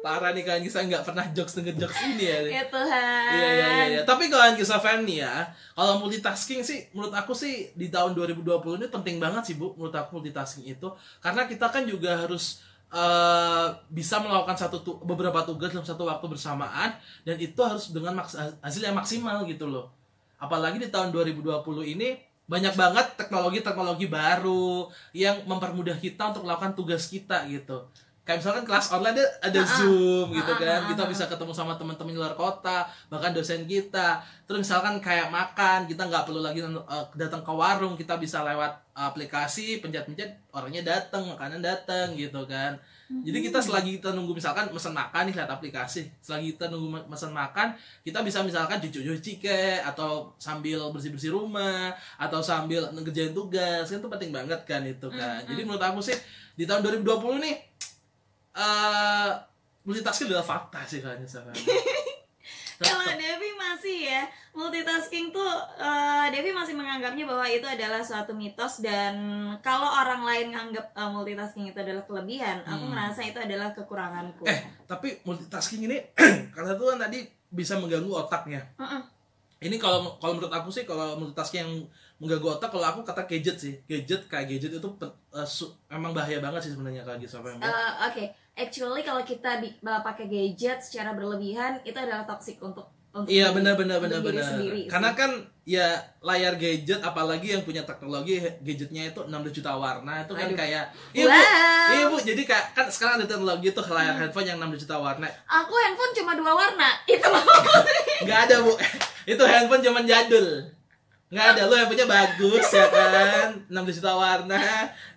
Parah 0.00 0.30
nih 0.30 0.42
kalian 0.42 0.62
kisah 0.62 0.82
nggak 0.82 1.04
pernah 1.04 1.26
jokes 1.30 1.54
denger 1.54 1.78
jokes 1.78 1.98
ini 2.04 2.24
ya. 2.24 2.38
ya 2.42 2.64
Tuhan 2.66 3.26
Iya 3.28 3.48
iya 3.48 3.66
iya. 3.68 3.84
iya. 3.88 4.00
Tapi 4.02 4.26
kalau 4.26 4.50
kisah 4.54 4.78
fan 4.78 5.02
nih 5.02 5.22
ya, 5.22 5.46
kalau 5.72 5.98
multitasking 5.98 6.58
sih 6.60 6.90
menurut 6.90 7.10
aku 7.12 7.30
sih 7.32 7.70
di 7.72 7.86
tahun 7.86 8.10
2020 8.12 8.42
ini 8.78 8.86
penting 8.88 9.16
banget 9.18 9.42
sih 9.44 9.54
Bu 9.54 9.74
menurut 9.74 9.94
aku 9.94 10.18
multitasking 10.18 10.66
itu 10.68 10.88
karena 11.18 11.46
kita 11.46 11.66
kan 11.66 11.82
juga 11.82 12.18
harus 12.18 12.58
eh, 12.88 13.66
bisa 13.88 14.18
melakukan 14.18 14.54
satu 14.56 14.76
tu- 14.78 14.98
beberapa 15.00 15.42
tugas 15.42 15.70
dalam 15.70 15.86
satu 15.86 16.02
waktu 16.02 16.26
bersamaan 16.28 16.90
dan 17.22 17.36
itu 17.36 17.58
harus 17.58 17.90
dengan 17.90 18.18
hasil 18.58 18.82
yang 18.82 18.94
maksimal 18.94 19.42
gitu 19.44 19.66
loh. 19.66 19.86
Apalagi 20.36 20.78
di 20.78 20.90
tahun 20.90 21.14
2020 21.14 21.62
ini 21.88 22.18
banyak 22.52 22.74
banget 22.76 23.06
teknologi-teknologi 23.16 24.12
baru 24.12 24.92
yang 25.16 25.40
mempermudah 25.48 25.96
kita 25.96 26.36
untuk 26.36 26.44
melakukan 26.44 26.76
tugas 26.76 27.08
kita 27.08 27.48
gitu. 27.48 27.88
kayak 28.22 28.38
misalkan 28.38 28.62
kelas 28.62 28.94
online 28.94 29.18
dia 29.18 29.26
ada 29.42 29.58
Ah, 29.58 29.66
ah. 29.66 29.76
zoom 29.82 30.26
gitu 30.30 30.52
Ah, 30.52 30.54
ah, 30.54 30.62
kan 30.62 30.78
ah, 30.78 30.88
kita 30.94 31.02
bisa 31.10 31.24
ketemu 31.26 31.50
sama 31.50 31.74
teman-teman 31.74 32.14
luar 32.14 32.38
kota 32.38 32.86
bahkan 33.10 33.34
dosen 33.34 33.66
kita 33.66 34.22
terus 34.46 34.62
misalkan 34.62 35.02
kayak 35.02 35.26
makan 35.26 35.90
kita 35.90 36.06
nggak 36.06 36.22
perlu 36.30 36.38
lagi 36.38 36.62
uh, 36.62 37.02
datang 37.18 37.42
ke 37.42 37.50
warung 37.50 37.98
kita 37.98 38.14
bisa 38.22 38.46
lewat 38.46 38.78
aplikasi 38.94 39.82
pencet-pencet 39.82 40.38
orangnya 40.54 40.86
datang 40.86 41.34
makanan 41.34 41.66
datang 41.66 42.14
gitu 42.14 42.46
kan 42.46 42.78
jadi 43.20 43.38
kita 43.44 43.60
selagi 43.60 44.00
kita 44.00 44.16
nunggu 44.16 44.32
misalkan 44.32 44.72
pesan 44.72 44.96
makan 44.96 45.28
nih 45.28 45.34
lihat 45.36 45.50
aplikasi. 45.52 46.08
Selagi 46.24 46.56
kita 46.56 46.72
nunggu 46.72 47.04
pesan 47.12 47.36
makan 47.36 47.76
kita 48.00 48.24
bisa 48.24 48.40
misalkan 48.40 48.80
cuci-cuci 48.80 49.36
ke 49.36 49.84
atau 49.84 50.32
sambil 50.40 50.88
bersih-bersih 50.88 51.36
rumah 51.36 51.92
atau 52.16 52.40
sambil 52.40 52.88
ngerjain 52.96 53.36
tugas. 53.36 53.92
Kan 53.92 54.00
itu 54.00 54.08
penting 54.08 54.30
banget 54.32 54.60
kan 54.64 54.80
itu 54.82 55.12
kan. 55.12 55.44
Mm, 55.44 55.48
jadi 55.52 55.60
menurut 55.68 55.84
aku 55.84 56.00
sih 56.00 56.16
di 56.56 56.64
tahun 56.64 56.80
2020 56.80 57.44
nih 57.44 57.56
eh 58.56 59.30
multitasking 59.84 60.32
adalah 60.32 60.46
fakta 60.46 60.80
sih 60.88 61.04
kayaknya 61.04 61.28
sekarang. 61.28 61.56
Kalau 62.82 63.06
Devi 63.14 63.50
masih 63.82 64.06
ya 64.06 64.22
multitasking 64.54 65.34
tuh 65.34 65.50
eh, 65.74 66.30
Devi 66.30 66.54
masih 66.54 66.78
menganggapnya 66.78 67.26
bahwa 67.26 67.42
itu 67.50 67.66
adalah 67.66 67.98
suatu 67.98 68.30
mitos 68.30 68.78
dan 68.78 69.18
kalau 69.58 69.90
orang 69.90 70.22
lain 70.22 70.54
nganggap 70.54 70.94
eh, 70.94 71.10
multitasking 71.10 71.66
itu 71.66 71.78
adalah 71.82 72.06
kelebihan, 72.06 72.62
aku 72.62 72.78
Hmm. 72.78 72.94
ngerasa 72.94 73.26
itu 73.26 73.42
adalah 73.42 73.74
kekuranganku. 73.74 74.46
Eh, 74.46 74.62
tapi 74.86 75.18
multitasking 75.26 75.90
ini 75.90 75.98
karena 76.54 76.78
itu 76.78 76.84
kan 76.86 76.98
tadi 77.02 77.18
bisa 77.50 77.74
mengganggu 77.74 78.22
otaknya. 78.22 78.62
Mm-mm. 78.78 79.02
Ini 79.66 79.76
kalau 79.82 80.14
kalau 80.22 80.38
menurut 80.38 80.54
aku 80.54 80.70
sih 80.70 80.86
kalau 80.86 81.18
multitasking 81.18 81.66
yang 81.66 81.72
mengganggu 82.22 82.62
otak 82.62 82.70
kalau 82.70 82.86
aku 82.86 83.02
kata 83.02 83.26
gadget 83.26 83.58
sih. 83.58 83.74
Gadget 83.90 84.30
kayak 84.30 84.46
gadget 84.46 84.78
itu 84.78 84.88
su- 85.42 85.74
emang 85.90 86.14
bahaya 86.14 86.38
banget 86.38 86.70
sih 86.70 86.72
sebenarnya 86.78 87.02
kalau 87.02 87.18
gitu 87.18 87.34
Eh, 87.58 87.90
Oke, 88.06 88.24
actually 88.54 89.02
kalau 89.02 89.26
kita 89.26 89.58
eh, 89.58 90.00
pakai 90.06 90.30
gadget 90.30 90.78
secara 90.78 91.18
berlebihan 91.18 91.82
itu 91.82 91.98
adalah 91.98 92.22
toxic 92.22 92.62
untuk 92.62 92.86
Iya 93.28 93.52
benar 93.52 93.76
benar 93.76 94.00
benar 94.00 94.24
benar. 94.24 94.48
Karena 94.88 95.10
kan 95.12 95.30
ya 95.62 95.94
layar 96.18 96.58
gadget 96.58 96.98
apalagi 96.98 97.54
yang 97.54 97.62
punya 97.62 97.86
teknologi 97.86 98.42
gadgetnya 98.66 99.14
itu 99.14 99.20
16 99.22 99.30
juta 99.54 99.78
warna 99.78 100.26
itu 100.26 100.34
kan 100.34 100.50
Aduh. 100.50 100.58
kayak 100.58 100.84
iya 101.14 101.26
Wow. 101.30 101.38
Hmm. 101.38 101.92
iya 101.94 102.04
bu 102.10 102.16
jadi 102.18 102.42
kayak 102.42 102.66
kan 102.74 102.86
sekarang 102.90 103.22
ada 103.22 103.26
teknologi 103.30 103.70
tuh 103.70 103.86
layar 103.86 104.18
handphone 104.18 104.48
yang 104.48 104.58
16 104.58 104.82
juta 104.82 104.98
warna 104.98 105.30
Aku 105.46 105.74
handphone 105.78 106.10
cuma 106.18 106.34
dua 106.34 106.52
warna. 106.56 106.88
Itu 107.06 107.30
nggak 108.26 108.38
ada 108.50 108.56
bu 108.66 108.74
itu 109.22 109.42
handphone 109.46 109.82
zaman 109.84 110.02
jadul 110.02 110.66
nggak 111.32 111.46
ada 111.56 111.62
lu 111.64 111.74
handphonenya 111.78 112.08
bagus 112.10 112.66
ya 112.74 112.84
kan 112.92 113.48
16 113.70 113.98
juta 114.02 114.12
warna 114.12 114.60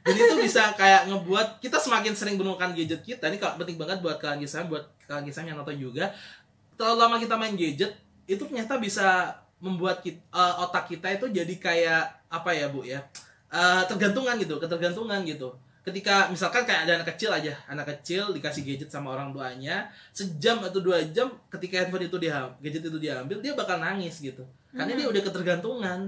jadi 0.06 0.20
itu 0.30 0.36
bisa 0.40 0.72
kayak 0.78 1.12
ngebuat 1.12 1.60
kita 1.60 1.76
semakin 1.76 2.14
sering 2.16 2.38
menemukan 2.38 2.72
gadget 2.72 3.02
kita 3.04 3.28
ini 3.28 3.36
kalau 3.36 3.60
penting 3.60 3.76
banget 3.76 4.00
buat 4.00 4.16
kalian 4.22 4.40
kisah 4.40 4.64
buat 4.70 4.86
kalian 5.10 5.26
kisah 5.28 5.44
yang 5.44 5.60
nonton 5.60 5.76
juga 5.76 6.14
terlalu 6.76 6.98
lama 7.02 7.18
kita 7.18 7.36
main 7.36 7.56
gadget 7.56 7.92
itu 8.26 8.42
ternyata 8.44 8.80
bisa 8.80 9.32
membuat 9.58 10.04
kita, 10.04 10.20
otak 10.62 10.92
kita 10.92 11.08
itu 11.16 11.26
jadi 11.32 11.54
kayak 11.58 12.04
apa 12.30 12.52
ya 12.52 12.68
bu 12.70 12.84
ya 12.84 13.02
Eh, 13.56 13.84
tergantungan 13.88 14.36
gitu 14.36 14.60
ketergantungan 14.60 15.24
gitu 15.24 15.56
ketika 15.86 16.28
misalkan 16.28 16.68
kayak 16.68 16.90
ada 16.90 17.00
anak 17.00 17.14
kecil 17.16 17.32
aja 17.32 17.56
anak 17.72 17.88
kecil 17.88 18.36
dikasih 18.36 18.66
gadget 18.68 18.90
sama 18.92 19.16
orang 19.16 19.32
tuanya 19.32 19.88
sejam 20.12 20.60
atau 20.60 20.84
dua 20.84 21.00
jam 21.14 21.32
ketika 21.48 21.80
handphone 21.80 22.10
itu 22.10 22.18
dia 22.20 22.52
gadget 22.60 22.84
itu 22.84 23.00
diambil 23.00 23.40
dia 23.40 23.56
bakal 23.56 23.80
nangis 23.80 24.20
gitu 24.20 24.44
karena 24.76 24.92
Hmm. 24.92 25.00
dia 25.00 25.08
udah 25.08 25.22
ketergantungan 25.24 26.00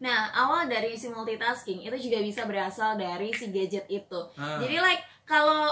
Nah, 0.00 0.32
awal 0.32 0.64
dari 0.64 0.96
si 0.96 1.12
multitasking 1.12 1.84
itu 1.84 1.96
juga 2.08 2.24
bisa 2.24 2.48
berasal 2.48 2.96
dari 2.96 3.36
si 3.36 3.52
gadget 3.52 3.84
itu. 3.84 4.20
Ah. 4.32 4.56
Jadi 4.56 4.80
like 4.80 5.04
kalau 5.28 5.68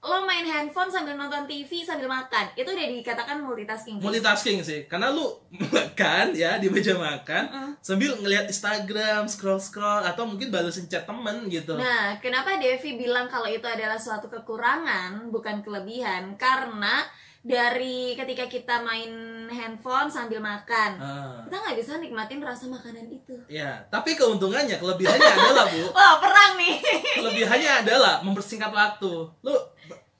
lo 0.00 0.24
main 0.24 0.48
handphone 0.48 0.88
sambil 0.88 1.12
nonton 1.12 1.44
TV 1.44 1.84
sambil 1.84 2.08
makan, 2.08 2.48
itu 2.56 2.64
udah 2.64 2.86
dikatakan 2.88 3.36
multitasking. 3.44 4.00
sih. 4.00 4.04
multitasking 4.04 4.58
sih 4.64 4.80
karena 4.88 5.12
lu 5.12 5.28
makan 5.52 6.32
ya 6.32 6.56
di 6.56 6.72
meja 6.72 6.96
makan 6.96 7.44
Mm-mm. 7.52 7.70
sambil 7.84 8.16
ngelihat 8.16 8.48
Instagram 8.48 9.28
scroll 9.28 9.60
scroll 9.60 10.00
atau 10.00 10.24
mungkin 10.24 10.48
balesin 10.48 10.88
chat 10.88 11.04
temen 11.04 11.52
gitu 11.52 11.76
Nah, 11.76 12.16
kenapa 12.16 12.56
Devi 12.56 12.96
bilang 12.96 13.28
kalau 13.28 13.44
itu 13.44 13.68
adalah 13.68 14.00
suatu 14.00 14.32
kekurangan 14.32 15.28
bukan 15.28 15.60
kelebihan? 15.60 16.32
Karena 16.40 17.04
dari 17.40 18.12
ketika 18.12 18.44
kita 18.44 18.80
main 18.80 19.08
handphone 19.48 20.06
sambil 20.06 20.38
makan, 20.38 20.94
Ah. 20.94 21.40
kita 21.42 21.56
nggak 21.56 21.76
bisa 21.76 21.96
nikmatin 21.96 22.38
rasa 22.38 22.66
makanan 22.66 23.08
itu. 23.08 23.32
ya 23.48 23.80
tapi 23.88 24.12
keuntungannya 24.12 24.76
kelebihannya 24.76 25.24
adalah 25.26 25.64
bu 25.66 25.82
Wah, 25.96 26.14
perang 26.18 26.54
nih. 26.54 26.76
kelebihannya 27.16 27.72
adalah 27.80 28.20
mempersingkat 28.20 28.68
waktu 28.68 29.08
lu 29.38 29.54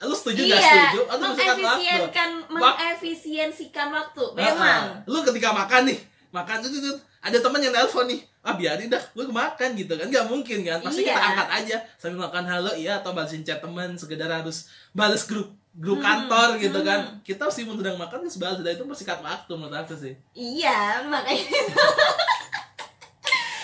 lu 0.00 0.14
setuju 0.14 0.48
iya, 0.48 0.56
setuju 0.56 1.00
atau 1.06 1.26
waktu 1.28 1.44
mengefisienkan 1.60 2.30
Wak- 2.32 2.48
mengefisiensikan 2.50 3.88
waktu. 3.90 4.24
Ah, 4.26 4.36
Memang. 4.38 4.82
ah. 4.88 4.96
lu 5.04 5.20
ketika 5.22 5.52
makan 5.52 5.82
nih 5.86 5.98
makan 6.30 6.56
tuh 6.58 6.72
tuh, 6.72 6.96
ada 7.20 7.36
temen 7.36 7.60
yang 7.60 7.70
nelpon 7.70 8.06
nih 8.06 8.20
ah 8.40 8.54
biarin 8.54 8.88
dah 8.88 9.02
gue 9.12 9.28
makan 9.28 9.76
gitu 9.76 9.92
kan 9.92 10.08
nggak 10.08 10.24
mungkin 10.24 10.64
kan 10.64 10.80
pasti 10.80 11.04
Iya. 11.04 11.12
kita 11.12 11.20
angkat 11.28 11.48
aja 11.54 11.76
sambil 11.94 12.24
makan 12.24 12.44
halo 12.46 12.72
iya 12.72 12.96
atau 12.96 13.12
balesin 13.12 13.44
chat 13.44 13.60
temen 13.60 13.92
sekedar 13.92 14.32
harus 14.32 14.64
bales 14.90 15.28
grup 15.28 15.52
grup 15.72 15.96
Hmm, 15.96 16.06
kantor 16.26 16.58
gitu 16.58 16.76
hmm. 16.76 16.84
kan 16.84 17.00
kita 17.20 17.46
sih 17.46 17.62
sedang 17.62 17.94
makan 17.94 18.18
terus 18.20 18.36
balas 18.36 18.58
dan 18.58 18.72
itu 18.72 18.82
persingkat 18.82 19.18
waktu 19.20 19.52
menurut 19.52 19.76
aku 19.76 19.94
sih 19.94 20.14
Iya, 20.32 21.04
makanya. 21.04 21.46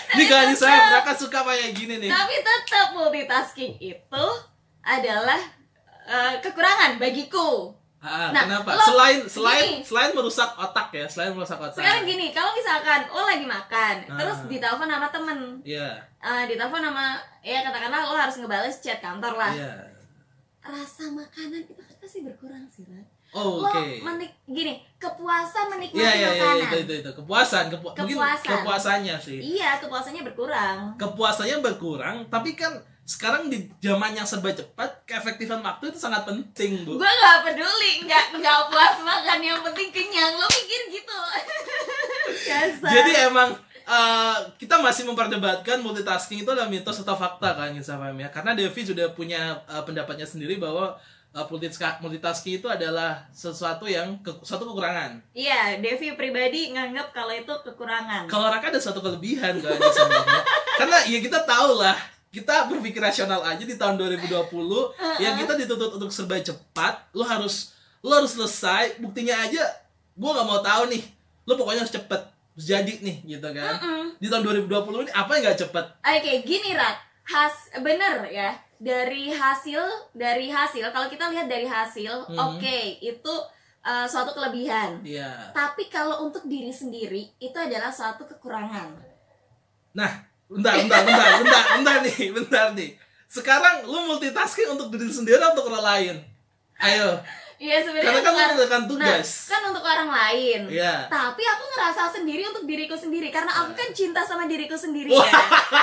ini 0.09 0.23
kali 0.25 0.53
saya 0.53 0.89
mereka 0.89 1.13
suka 1.13 1.39
kayak 1.41 1.71
gini 1.73 1.99
nih 1.99 2.09
Tapi 2.09 2.35
tetap 2.39 2.87
multitasking 2.91 3.75
itu 3.77 4.25
adalah 4.81 5.37
eh, 6.05 6.33
kekurangan 6.39 6.95
bagiku. 6.95 7.75
Ah, 7.99 8.31
Nah, 8.31 8.45
kenapa 8.45 8.71
lo- 8.71 8.87
selain 8.87 9.19
selain 9.27 9.65
gini. 9.67 9.83
selain 9.83 10.11
merusak 10.13 10.47
otak 10.55 10.87
ya 10.91 11.03
selain 11.05 11.33
merusak 11.33 11.59
otak 11.59 11.75
Sekarang 11.75 12.05
gini, 12.05 12.31
kalau 12.31 12.53
misalkan 12.53 13.03
lo 13.05 13.25
lagi 13.25 13.43
makan, 13.43 13.95
Ah. 14.05 14.15
terus 14.15 14.37
ditelepon 14.47 14.87
sama 14.87 15.07
temen, 15.09 15.39
iya 15.61 15.99
eh, 16.17 16.43
ditelepon 16.45 16.79
sama 16.79 17.05
ya 17.41 17.59
katakanlah 17.61 18.01
lo 18.05 18.15
harus 18.15 18.37
ngebales 18.37 18.79
chat 18.79 18.97
kantor 18.97 19.35
lah. 19.35 19.51
iya 19.51 19.73
Rasa 20.61 21.09
makanan 21.09 21.63
itu 21.63 21.83
pasti 22.07 22.23
berkurang 22.23 22.63
sih, 22.65 22.87
Rat. 22.87 23.03
oh, 23.33 23.59
Lo 23.59 23.67
oke 23.67 23.99
menik 23.99 24.31
gini, 24.45 24.79
kepuasan 24.95 25.67
menikmati 25.67 25.99
Iya 25.99 26.11
iya 26.13 26.29
iya 26.31 26.43
makanan. 26.47 26.63
itu 26.63 26.75
itu 26.79 26.93
itu 27.03 27.11
kepuasan 27.13 27.63
kepu 27.67 27.87
mungkin 27.89 28.15
Kepuasan. 28.15 28.47
kepuasannya 28.49 29.15
sih 29.19 29.37
Iya, 29.43 29.69
kepuasannya 29.77 30.23
berkurang. 30.23 30.95
kepuasannya 30.95 31.57
berkurang 31.59 32.15
tapi 32.31 32.55
kan 32.55 32.71
sekarang 33.03 33.47
di 33.47 33.67
zaman 33.77 34.11
yang 34.13 34.23
serba 34.23 34.51
cepat 34.51 35.03
keefektifan 35.03 35.59
waktu 35.59 35.91
itu 35.91 35.95
sangat 35.97 36.23
penting 36.23 36.83
bu 36.83 36.95
Gue 36.95 37.07
gak 37.07 37.39
peduli, 37.41 38.03
nggak 38.03 38.35
nggak 38.35 38.59
puas 38.67 38.95
makan 39.01 39.39
yang 39.39 39.59
penting 39.61 39.91
kenyang. 39.91 40.31
Lo 40.33 40.43
pikir 40.45 40.81
gitu? 40.93 41.15
Jadi 42.87 43.11
emang 43.23 43.55
eh, 43.85 44.37
kita 44.57 44.75
masih 44.77 45.03
memperdebatkan 45.03 45.79
multitasking 45.79 46.43
itu 46.43 46.49
adalah 46.49 46.67
mitos 46.67 46.99
atau 46.99 47.15
fakta 47.15 47.55
kan 47.55 47.71
Insa 47.71 47.95
Fahmi 47.95 48.23
ya 48.23 48.29
karena 48.29 48.51
Devi 48.51 48.81
sudah 48.83 49.07
punya 49.09 49.55
eh, 49.65 49.83
pendapatnya 49.83 50.23
sendiri 50.23 50.55
bahwa 50.57 50.95
multitasking 51.99 52.57
itu 52.57 52.65
adalah 52.65 53.21
sesuatu 53.29 53.85
yang 53.85 54.17
ke, 54.19 54.31
suatu 54.41 54.65
kekurangan 54.65 55.21
Iya, 55.31 55.77
Devi 55.77 56.13
pribadi 56.13 56.71
nganggap 56.71 57.11
kalau 57.11 57.29
itu 57.29 57.53
kekurangan. 57.63 58.25
kalau 58.25 58.47
Raka 58.47 58.69
ada 58.69 58.79
satu 58.79 58.99
kelebihan 58.99 59.59
kan 59.59 59.75
ya. 59.75 59.91
karena 60.75 60.97
ya 61.05 61.19
kita 61.19 61.39
tahu 61.43 61.77
lah 61.77 61.93
kita 62.27 62.67
berpikir 62.67 62.99
rasional 62.99 63.41
aja 63.41 63.61
di 63.61 63.75
tahun 63.75 63.97
2020 63.97 64.49
yang 65.23 65.33
kita 65.35 65.53
dituntut 65.55 65.95
untuk 65.95 66.09
serba 66.09 66.37
cepat 66.37 67.05
lu 67.11 67.21
harus 67.21 67.73
lu 67.99 68.09
harus 68.09 68.33
selesai 68.33 68.97
buktinya 68.97 69.37
aja 69.39 69.63
gua 70.13 70.35
nggak 70.35 70.47
mau 70.47 70.59
tahu 70.59 70.89
nih 70.89 71.03
lu 71.43 71.53
pokoknya 71.53 71.81
harus 71.81 71.93
cepet 71.93 72.21
harus 72.23 72.65
jadi 72.65 72.93
nih 72.99 73.17
gitu 73.27 73.47
kan 73.47 73.77
Mm-mm. 73.77 74.17
di 74.17 74.27
tahun 74.27 74.41
2020 74.65 75.05
ini 75.05 75.11
apa 75.13 75.29
yang 75.33 75.43
nggak 75.45 75.59
cepet 75.61 75.85
Oke, 76.01 76.31
gini 76.41 76.73
Rat. 76.73 76.97
Has 77.27 77.53
bener 77.77 78.23
ya. 78.25 78.55
Dari 78.77 79.33
hasil, 79.33 79.81
dari 80.13 80.53
hasil. 80.53 80.85
Kalau 80.93 81.09
kita 81.09 81.33
lihat 81.33 81.49
dari 81.49 81.65
hasil, 81.65 82.29
Mhm. 82.29 82.37
oke, 82.37 82.77
itu 83.01 83.33
uh, 83.81 84.05
suatu 84.05 84.37
kelebihan. 84.37 85.01
Iya. 85.01 85.49
Tapi 85.49 85.89
kalau 85.89 86.29
untuk 86.29 86.45
diri 86.45 86.69
sendiri, 86.69 87.33
itu 87.41 87.57
adalah 87.57 87.89
suatu 87.89 88.29
kekurangan. 88.29 88.93
Nah, 89.97 90.11
bentar, 90.45 90.77
bentar, 90.77 91.01
bentar, 91.03 91.29
bentar, 91.41 91.63
bentar 91.73 91.97
nih, 92.05 92.29
bentar 92.29 92.65
nih. 92.77 92.91
Sekarang 93.27 93.83
lu 93.83 94.07
multitasking 94.07 94.71
untuk 94.77 94.93
diri 94.93 95.09
sendiri 95.11 95.41
atau 95.41 95.57
untuk 95.57 95.73
orang 95.73 95.83
lain? 95.83 96.15
Ayo, 96.77 97.17
Iya 97.57 97.81
karena 97.81 97.87
sebenarnya 97.89 98.05
kan 98.05 98.17
untuk 98.21 98.29
orang- 98.29 98.49
mengerjakan 98.53 98.83
tugas. 98.85 99.27
Nah, 99.33 99.49
kan 99.49 99.61
untuk 99.73 99.83
orang 99.83 100.09
lain. 100.13 100.61
Iya. 100.69 100.95
Tapi 101.09 101.43
aku 101.43 101.63
ngerasa 101.73 102.01
sendiri 102.13 102.41
untuk 102.45 102.63
diriku 102.69 102.93
sendiri 102.93 103.27
karena 103.33 103.49
aku 103.49 103.71
kan 103.73 103.89
cinta 103.97 104.21
sama 104.21 104.45
diriku 104.45 104.77
sendiri 104.77 105.09
ya. 105.09 105.25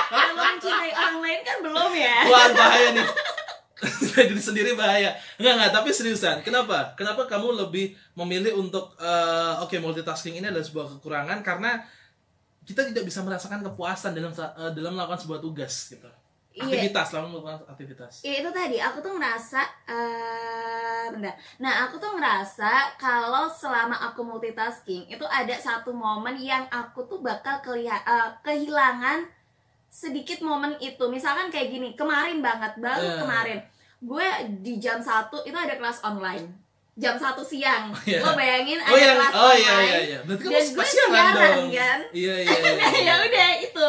Kalau 0.07 0.33
mencintai 0.39 0.91
orang 0.95 1.17
lain 1.19 1.41
kan 1.43 1.57
belum 1.59 1.91
ya. 1.91 2.17
Wah, 2.31 2.47
bahaya 2.55 2.89
nih. 2.95 3.07
diri 4.15 4.39
sendiri 4.39 4.71
bahaya. 4.71 5.11
Enggak, 5.35 5.53
enggak, 5.59 5.71
tapi 5.75 5.89
seriusan. 5.91 6.39
Kenapa? 6.41 6.95
Kenapa 6.95 7.27
kamu 7.27 7.67
lebih 7.67 7.91
memilih 8.15 8.55
untuk 8.55 8.95
eh, 8.95 9.53
oke 9.59 9.75
multitasking 9.83 10.39
ini 10.39 10.47
adalah 10.47 10.63
sebuah 10.63 10.87
kekurangan 10.97 11.43
karena 11.43 11.83
kita 12.65 12.87
tidak 12.87 13.03
bisa 13.05 13.21
merasakan 13.21 13.61
kepuasan 13.61 14.15
dalam 14.15 14.31
eh, 14.31 14.71
dalam 14.71 14.95
melakukan 14.95 15.19
sebuah 15.19 15.43
tugas 15.43 15.91
gitu. 15.91 16.07
Iya. 16.55 16.63
aktivitas 16.63 17.05
selama 17.05 17.27
melakukan 17.29 17.67
aktivitas 17.67 18.13
Ya, 18.21 18.33
itu 18.37 18.49
tadi 18.49 18.77
aku 18.77 18.97
tuh 18.99 19.11
ngerasa 19.11 19.59
eh 19.85 21.05
bentar. 21.05 21.35
Nah, 21.57 21.83
aku 21.83 21.95
tuh 21.95 22.11
ngerasa 22.11 22.71
kalau 22.95 23.45
selama 23.45 23.99
aku 24.01 24.23
multitasking 24.23 25.03
itu 25.05 25.25
ada 25.25 25.51
satu 25.53 25.91
momen 25.91 26.35
yang 26.35 26.63
aku 26.69 27.03
tuh 27.05 27.19
bakal 27.19 27.59
keliha- 27.59 28.01
eh, 28.01 28.29
kehilangan 28.41 29.27
sedikit 29.87 30.39
momen 30.41 30.75
itu. 30.77 31.03
Misalkan 31.05 31.47
kayak 31.47 31.69
gini, 31.69 31.91
kemarin 31.93 32.39
banget, 32.39 32.71
baru 32.77 33.03
Eh. 33.05 33.17
kemarin. 33.17 33.59
Gue 33.97 34.27
di 34.59 34.77
jam 34.77 34.97
1 34.97 35.11
itu 35.41 35.55
ada 35.55 35.71
kelas 35.73 35.99
online. 36.01 36.47
Jam 36.95 37.15
1 37.15 37.43
siang. 37.43 37.91
iya. 38.05 38.19
Lo 38.19 38.31
bayangin 38.33 38.79
oh 38.79 38.87
ada 38.87 38.95
yang 38.97 39.17
kelas 39.17 39.33
oh 39.33 39.51
iya 39.53 39.67
online. 39.69 39.83
iya 39.83 39.99
iya 40.01 40.19
berarti 40.21 40.41
kan 40.41 40.51
Dan 40.53 40.65
gue 40.71 40.85
siaran 40.85 41.11
dong 41.33 41.67
kan. 41.69 41.99
iya 42.13 42.33
iya 42.33 42.35
iya, 42.39 42.71
Nah, 42.79 42.91
iya. 42.93 43.03
ya 43.03 43.15
udah 43.21 43.49
itu. 43.59 43.85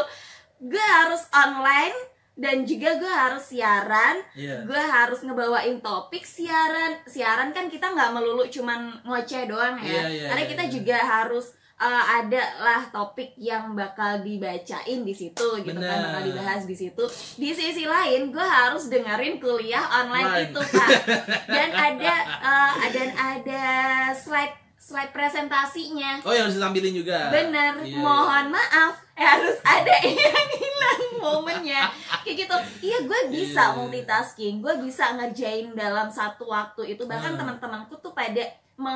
Gue 0.67 0.83
harus 0.85 1.23
online 1.33 1.97
dan 2.37 2.69
juga 2.69 3.01
gue 3.01 3.09
harus 3.09 3.49
siaran 3.49 4.21
Iya. 4.37 4.69
gue 4.69 4.77
harus 4.77 5.25
ngebawain 5.25 5.81
topik 5.81 6.21
siaran 6.23 7.01
siaran 7.09 7.51
kan 7.57 7.73
kita 7.73 7.89
nggak 7.97 8.13
melulu 8.13 8.45
cuman 8.53 8.93
ngoceh 9.09 9.49
doang 9.49 9.81
ya 9.81 10.05
Iya, 10.05 10.05
iya, 10.13 10.27
karena 10.29 10.43
iya, 10.45 10.51
kita 10.53 10.65
iya. 10.69 10.73
juga 10.77 10.97
harus 11.01 11.57
uh, 11.81 12.05
ada 12.21 12.43
lah 12.61 12.83
topik 12.93 13.33
yang 13.41 13.73
bakal 13.73 14.21
dibacain 14.21 15.01
di 15.01 15.15
situ 15.17 15.49
gitu 15.65 15.81
kan 15.81 15.97
Bener. 15.97 16.13
bakal 16.13 16.23
dibahas 16.29 16.63
di 16.69 16.77
situ 16.77 17.05
di 17.41 17.51
sisi 17.57 17.89
lain 17.89 18.29
gue 18.29 18.47
harus 18.47 18.93
dengerin 18.93 19.41
kuliah 19.41 19.85
online 19.89 20.29
Online. 20.29 20.49
itu 20.53 20.61
pak 20.61 20.89
dan 21.57 21.71
ada 21.73 22.15
uh, 22.45 22.75
dan 22.93 23.11
ada 23.17 23.65
slide 24.13 24.66
slide 24.87 25.11
presentasinya 25.11 26.23
oh 26.23 26.31
yang 26.31 26.47
harus 26.47 26.57
ditampilin 26.57 26.95
juga 26.95 27.19
Bener, 27.29 27.75
Iya, 27.83 27.99
mohon 27.99 28.47
maaf 28.49 28.95
harus 29.13 29.59
ada 29.61 29.97
yang 30.07 30.15
hilang 30.53 31.03
momennya 31.19 31.91
kayak 32.23 32.37
gitu. 32.39 32.57
Iya, 32.85 32.99
gue 33.03 33.21
bisa 33.29 33.63
Iya. 33.65 33.75
multitasking, 33.75 34.55
gue 34.61 34.75
bisa 34.79 35.11
ngerjain 35.13 35.75
dalam 35.75 36.07
satu 36.07 36.47
waktu 36.47 36.95
itu. 36.95 37.03
Bahkan 37.03 37.35
Nah. 37.35 37.39
teman-temanku 37.41 37.99
tuh 37.99 38.13
pada 38.13 38.45
me, 38.77 38.95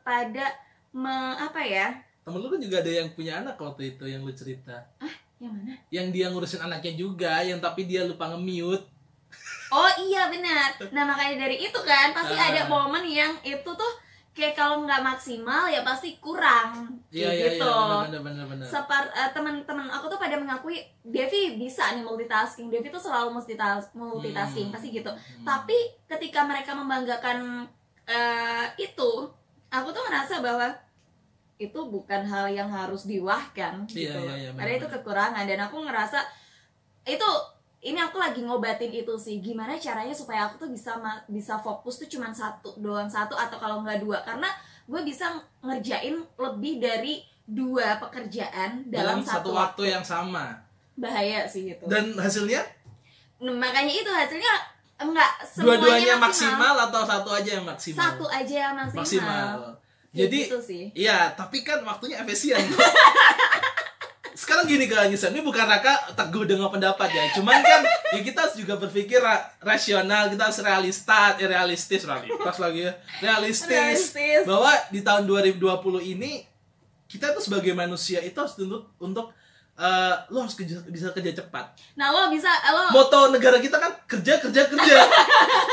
pada 0.00 0.44
me, 0.92 1.08
apa 1.34 1.60
ya? 1.62 1.88
temen 2.20 2.36
lu 2.36 2.48
kan 2.48 2.60
juga 2.60 2.76
ada 2.78 2.92
yang 2.92 3.08
punya 3.10 3.40
anak 3.40 3.56
waktu 3.56 3.82
itu 3.90 4.04
yang 4.04 4.20
lu 4.20 4.30
cerita 4.30 4.76
Yang 5.38 5.52
mana? 5.54 5.72
yang 5.88 6.06
dia 6.10 6.26
ngurusin 6.28 6.60
anaknya 6.60 6.92
juga 6.94 7.40
yang 7.40 7.56
tapi 7.58 7.88
dia 7.88 8.04
lupa 8.04 8.28
nge-mute 8.28 8.84
Oh 9.68 9.90
iya 9.98 10.26
benar. 10.26 10.74
Nah 10.90 11.06
makanya 11.06 11.40
dari 11.40 11.62
itu 11.62 11.80
kan 11.80 12.10
pasti 12.10 12.34
Ah. 12.34 12.50
ada 12.50 12.66
momen 12.66 13.00
yang 13.04 13.32
itu 13.40 13.64
tuh 13.64 13.92
kayak 14.30 14.54
kalau 14.54 14.86
nggak 14.86 15.02
maksimal 15.02 15.66
ya 15.66 15.82
pasti 15.82 16.14
kurang 16.22 16.86
iya 17.10 17.34
iya 17.34 17.58
gitu. 17.58 17.66
iya 17.66 18.20
benar 18.22 18.46
Separ 18.62 19.10
eh, 19.10 19.30
teman-teman 19.34 19.90
aku 19.90 20.06
tuh 20.06 20.22
pada 20.22 20.38
mengakui 20.38 20.78
Devi 21.02 21.58
bisa 21.58 21.90
nih 21.98 22.06
multitasking. 22.06 22.70
Devi 22.70 22.88
tuh 22.88 23.02
selalu 23.02 23.34
multitas 23.34 23.90
multitasking 23.90 24.70
Hmm. 24.70 24.74
pasti 24.74 24.88
gitu. 24.94 25.10
Hmm. 25.10 25.42
Tapi 25.42 25.74
ketika 26.06 26.46
mereka 26.46 26.78
membanggakan 26.78 27.66
eh, 28.06 28.66
itu, 28.78 29.10
aku 29.68 29.88
tuh 29.90 30.02
ngerasa 30.06 30.38
bahwa 30.38 30.66
itu 31.56 31.76
bukan 31.76 32.22
hal 32.24 32.48
yang 32.48 32.70
harus 32.72 33.04
diwahkan 33.04 33.84
Iya, 33.86 34.14
gitu. 34.14 34.20
iya, 34.24 34.34
iya, 34.40 34.50
Karena 34.56 34.72
itu 34.78 34.86
kekurangan 34.88 35.44
dan 35.44 35.60
aku 35.60 35.76
ngerasa 35.84 36.18
itu 37.04 37.28
ini 37.80 37.96
aku 37.96 38.20
lagi 38.20 38.44
ngobatin 38.44 38.92
itu 38.92 39.14
sih 39.16 39.40
gimana 39.40 39.80
caranya 39.80 40.12
supaya 40.12 40.44
aku 40.44 40.60
tuh 40.60 40.68
bisa 40.68 41.00
bisa 41.24 41.56
fokus 41.56 41.96
tuh 41.96 42.08
cuman 42.12 42.28
satu 42.28 42.76
doang 42.76 43.08
satu 43.08 43.32
atau 43.32 43.56
kalau 43.56 43.80
nggak 43.80 44.04
dua. 44.04 44.20
Karena 44.20 44.52
gue 44.84 45.00
bisa 45.00 45.32
ngerjain 45.64 46.20
lebih 46.36 46.76
dari 46.76 47.24
dua 47.48 47.96
pekerjaan 47.96 48.84
dalam, 48.84 49.18
dalam 49.18 49.18
satu 49.24 49.56
waktu 49.56 49.96
yang 49.96 50.04
sama. 50.04 50.60
Bahaya 51.00 51.48
sih 51.48 51.72
gitu. 51.72 51.88
Dan 51.88 52.12
hasilnya? 52.20 52.60
Nah, 53.40 53.56
makanya 53.56 53.96
itu 53.96 54.12
hasilnya 54.12 54.54
enggak 55.00 55.32
dua-duanya 55.56 56.20
maksimal. 56.20 56.76
atau 56.76 57.08
satu 57.08 57.32
aja 57.32 57.50
yang 57.56 57.64
maksimal? 57.64 58.04
Satu 58.04 58.28
aja 58.28 58.56
yang 58.68 58.74
maksimal, 58.76 59.00
maksimal. 59.00 59.56
Jadi 60.10 60.50
gitu 60.50 60.58
sih. 60.58 60.84
iya 60.92 61.30
tapi 61.38 61.62
kan 61.62 61.86
waktunya 61.86 62.18
efisien 62.18 62.58
sekarang 64.50 64.66
gini 64.66 64.90
Anissa, 64.90 65.30
ini 65.30 65.46
bukan 65.46 65.62
Raka 65.62 66.10
teguh 66.18 66.42
dengan 66.42 66.66
pendapat 66.74 67.06
ya. 67.06 67.30
Cuman 67.38 67.62
kan 67.62 67.86
ya 67.86 68.18
kita 68.18 68.42
harus 68.42 68.58
juga 68.58 68.74
berpikir 68.74 69.22
ra- 69.22 69.46
rasional 69.62 70.26
kita 70.26 70.50
harus 70.50 70.58
realista 70.58 71.38
eh, 71.38 71.46
realistis 71.46 72.02
realistis 72.02 72.58
lagi 72.58 72.82
ya. 72.82 72.92
Realistis, 73.22 73.70
Realistis. 73.70 74.42
bahwa 74.50 74.74
di 74.90 75.06
tahun 75.06 75.30
2020 75.30 75.62
ini 76.18 76.42
kita 77.06 77.30
tuh 77.30 77.38
sebagai 77.38 77.70
manusia 77.78 78.18
itu 78.26 78.34
harus 78.34 78.58
tuntut 78.58 78.90
untuk 78.98 79.30
eh, 79.78 80.14
lo 80.34 80.42
harus 80.42 80.58
kerja, 80.58 80.82
bisa 80.90 81.14
kerja 81.14 81.46
cepat. 81.46 81.70
Nah 81.94 82.10
lo 82.10 82.26
bisa 82.34 82.50
lo 82.74 82.90
moto 82.90 83.30
negara 83.30 83.62
kita 83.62 83.78
kan 83.78 84.02
kerja 84.10 84.42
kerja 84.42 84.66
kerja. 84.66 84.96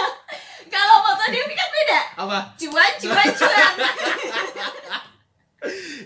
Kalau 0.77 1.01
foto 1.01 1.23
Devi 1.33 1.57
kan 1.57 1.69
beda. 1.73 1.99
Apa? 2.29 2.39
Cuan 2.61 2.91
cuan 3.01 3.27
cuan. 3.33 3.73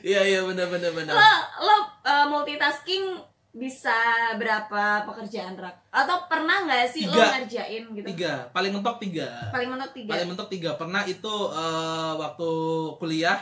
Iya 0.02 0.22
iya 0.26 0.40
benar 0.48 0.72
benar 0.72 0.96
benar. 0.96 1.14
Lo 1.14 1.32
lo 1.68 1.76
uh, 2.04 2.26
multitasking 2.28 3.18
bisa 3.52 3.92
berapa 4.36 5.04
pekerjaan 5.04 5.56
rak? 5.56 5.76
Atau 5.92 6.24
pernah 6.26 6.64
nggak 6.64 6.88
sih 6.88 7.04
lo 7.04 7.12
Tiga. 7.12 7.28
ngerjain 7.36 7.84
gitu? 7.92 8.06
Tiga. 8.08 8.34
Paling 8.50 8.72
mentok 8.72 8.98
tiga. 8.98 9.28
Paling 9.52 9.68
mentok 9.68 9.92
tiga. 9.92 10.10
Paling 10.10 10.28
mentok 10.28 10.48
tiga. 10.48 10.70
Pernah 10.76 11.04
itu 11.04 11.36
eh, 11.52 12.14
waktu 12.16 12.50
kuliah 12.96 13.40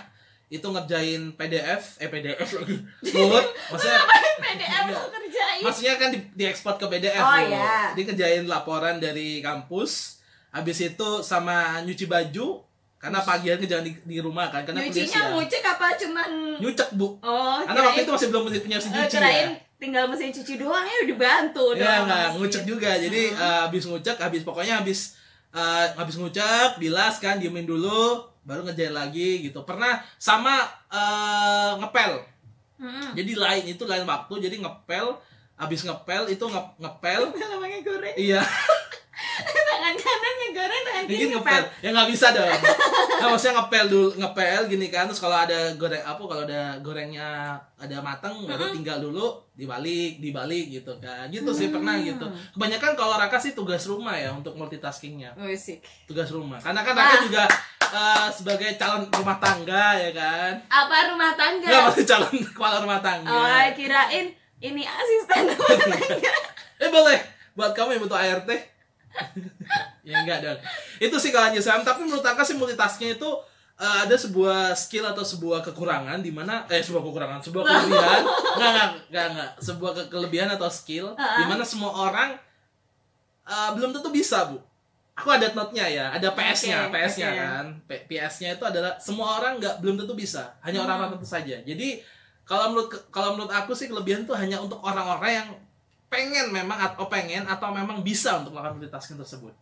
itu 0.49 0.65
ngerjain 0.65 1.37
PDF 1.37 1.83
eh 1.97 2.09
PDF 2.09 2.49
lagi. 2.57 2.77
Word 3.13 3.47
maksudnya 3.69 3.99
PDF 4.41 4.81
Iya. 4.81 4.97
lo 4.97 5.07
kerjain 5.07 5.61
maksudnya 5.61 5.93
kan 5.95 6.09
di, 6.09 6.19
diekspor 6.33 6.73
ke 6.75 6.85
PDF 6.87 7.21
Oh, 7.21 7.37
iya. 7.37 7.93
Jadi 7.93 8.03
kerjain 8.07 8.43
laporan 8.45 8.97
dari 8.97 9.39
kampus. 9.39 10.17
Habis 10.49 10.81
itu 10.89 11.21
sama 11.21 11.85
nyuci 11.85 12.09
baju 12.09 12.65
karena 12.99 13.19
pagian 13.21 13.55
kerjaan 13.57 13.81
di, 13.81 13.95
di 13.97 14.19
rumah 14.19 14.47
kan 14.47 14.61
karena 14.61 14.83
nyucinya 14.83 15.31
ngucek 15.31 15.63
apa 15.63 15.87
cuman 15.95 16.29
nyucek 16.59 16.89
bu. 16.93 17.15
Oh 17.19 17.57
karena 17.63 17.81
waktu 17.85 18.03
itu 18.03 18.11
masih 18.11 18.27
belum 18.27 18.41
punya 18.45 18.75
mesin 18.75 18.91
eh, 18.91 18.99
cuci 18.99 19.09
kirain 19.09 19.49
ya 19.49 19.59
tinggal 19.79 20.03
mesin 20.05 20.29
cuci 20.29 20.53
doang 20.55 20.83
ya 20.83 21.07
udah 21.07 21.17
bantu 21.17 21.65
ya 21.73 22.03
nggak 22.03 22.27
ngucek 22.35 22.63
juga. 22.63 22.91
Jadi 22.93 23.31
Hmm. 23.31 23.39
eh, 23.39 23.59
habis 23.63 23.83
ngucek 23.85 24.17
habis 24.17 24.41
pokoknya 24.43 24.75
habis 24.77 25.15
eh, 25.49 25.85
habis 25.95 26.15
ngucek 26.15 26.75
bilas 26.75 27.17
kan 27.17 27.39
diemin 27.39 27.63
dulu 27.63 28.19
baru 28.43 28.61
ngerjain 28.61 28.91
lagi 28.91 29.47
gitu. 29.47 29.63
Pernah 29.63 30.03
sama 30.17 30.59
eh, 30.91 31.71
ngepel. 31.79 32.19
Mm-mm. 32.79 33.11
jadi 33.11 33.35
lain 33.35 33.63
itu 33.69 33.83
lain 33.83 34.03
waktu 34.03 34.39
jadi 34.41 34.55
ngepel 34.55 35.11
habis 35.55 35.83
ngepel 35.83 36.27
itu 36.27 36.39
nge- 36.41 36.75
ngepel. 36.77 37.21
Namanya 37.33 37.79
goreng. 37.79 38.15
Iya 38.15 38.39
tangan 39.39 39.95
kanan 39.95 40.33
ngegoreng 40.37 40.81
tangan 40.83 41.03
kiri 41.05 41.25
ngepel 41.25 41.33
ngepel. 41.33 41.63
Ya 41.79 41.89
nggak 41.91 42.09
bisa 42.09 42.27
dong. 42.31 42.49
Nah, 43.19 43.35
maksudnya 43.35 43.59
ngepel 43.59 43.85
dulu, 43.85 44.07
ngepel 44.15 44.61
gini 44.69 44.87
kan. 44.87 45.03
Terus 45.03 45.19
kalau 45.19 45.35
ada 45.35 45.75
goreng 45.75 45.99
apa 45.99 46.23
kalau 46.23 46.47
ada 46.47 46.79
gorengnya 46.79 47.51
ada 47.75 47.99
matang 47.99 48.47
baru 48.47 48.71
tinggal 48.71 48.95
dulu 48.97 49.27
dibalik, 49.53 50.23
dibalik 50.23 50.71
gitu 50.71 50.95
kan. 50.97 51.27
Gitu 51.27 51.51
sih 51.51 51.67
pernah 51.67 51.99
gitu. 51.99 52.23
Kebanyakan 52.55 52.95
kalau 52.95 53.19
Raka 53.19 53.35
sih 53.35 53.51
tugas 53.51 53.83
rumah 53.83 54.15
ya 54.15 54.31
untuk 54.31 54.55
multitaskingnya. 54.55 55.35
musik 55.35 55.83
Tugas 56.05 56.31
rumah. 56.31 56.55
Karena 56.57 56.79
kan 56.79 56.95
Raka 56.95 57.11
Ah. 57.11 57.19
juga 57.21 57.43
eh, 57.89 58.27
sebagai 58.31 58.69
calon 58.75 59.03
rumah 59.09 59.35
tangga 59.37 59.85
ya 59.97 60.11
kan. 60.13 60.53
apa 60.69 60.95
rumah 61.09 61.33
tangga 61.33 61.67
Enggak 61.67 61.83
masih 61.91 62.05
calon 62.05 62.33
kepala 62.47 62.75
rumah 62.79 62.99
tangga. 62.99 63.27
oh 63.27 63.67
kirain 63.73 64.31
ini 64.59 64.83
asisten 64.85 65.43
rumah 65.49 65.75
tangga 66.07 66.33
Eh 66.77 66.87
boleh 66.87 67.19
buat 67.51 67.75
kamu 67.75 67.99
yang 67.99 68.03
butuh 68.05 68.15
ART. 68.17 68.47
Ya 70.03 70.15
enggak 70.21 70.39
dong. 70.41 70.59
Itu 70.97 71.15
sih 71.17 71.29
kalau 71.29 71.51
Sam, 71.57 71.81
tapi 71.81 72.05
menurut 72.05 72.23
aku 72.23 72.41
sih 72.41 72.55
multitasking 72.55 73.15
itu 73.15 73.29
eh, 73.75 73.97
ada 74.05 74.15
sebuah 74.15 74.73
skill 74.73 75.05
atau 75.05 75.23
sebuah 75.23 75.63
kekurangan 75.63 76.19
di 76.19 76.31
mana 76.31 76.65
eh 76.67 76.81
sebuah 76.81 77.01
kekurangan, 77.01 77.39
sebuah 77.41 77.63
kelebihan. 77.63 78.21
enggak, 78.23 78.71
enggak, 78.71 78.87
enggak, 79.09 79.25
enggak. 79.33 79.49
Sebuah 79.59 79.91
ke- 79.95 80.09
kelebihan 80.09 80.49
atau 80.51 80.69
skill 80.69 81.13
di 81.15 81.43
mana 81.45 81.63
semua 81.63 81.91
orang 81.93 82.35
eh, 83.45 83.69
belum 83.75 83.91
tentu 83.91 84.09
bisa, 84.09 84.45
Bu. 84.47 84.59
Aku 85.19 85.27
ada 85.27 85.51
note-nya 85.51 85.83
ya, 85.83 86.05
ada 86.15 86.31
PS-nya, 86.31 86.87
Oke, 86.87 86.95
PS-nya 86.95 87.27
oke. 87.27 87.39
kan. 87.43 87.65
P- 87.83 88.03
PS-nya 88.07 88.55
itu 88.55 88.63
adalah 88.63 88.95
semua 89.03 89.35
orang 89.35 89.59
nggak 89.59 89.83
belum 89.83 89.99
tentu 89.99 90.15
bisa, 90.15 90.55
hanya 90.63 90.79
orang-orang 90.87 91.11
tertentu 91.11 91.27
saja. 91.27 91.55
Jadi 91.59 91.99
kalau 92.47 92.71
menurut 92.71 92.87
kalau 93.11 93.35
menurut 93.35 93.51
aku 93.51 93.75
sih 93.75 93.91
kelebihan 93.91 94.23
itu 94.23 94.31
hanya 94.31 94.63
untuk 94.63 94.79
orang-orang 94.79 95.31
yang 95.35 95.49
pengen 96.09 96.49
memang 96.49 96.77
atau 96.81 97.05
pengen 97.05 97.45
atau 97.45 97.69
memang 97.69 98.01
bisa 98.01 98.41
untuk 98.41 98.57
melakukan 98.57 98.81
multitasking 98.81 99.21
tersebut. 99.21 99.53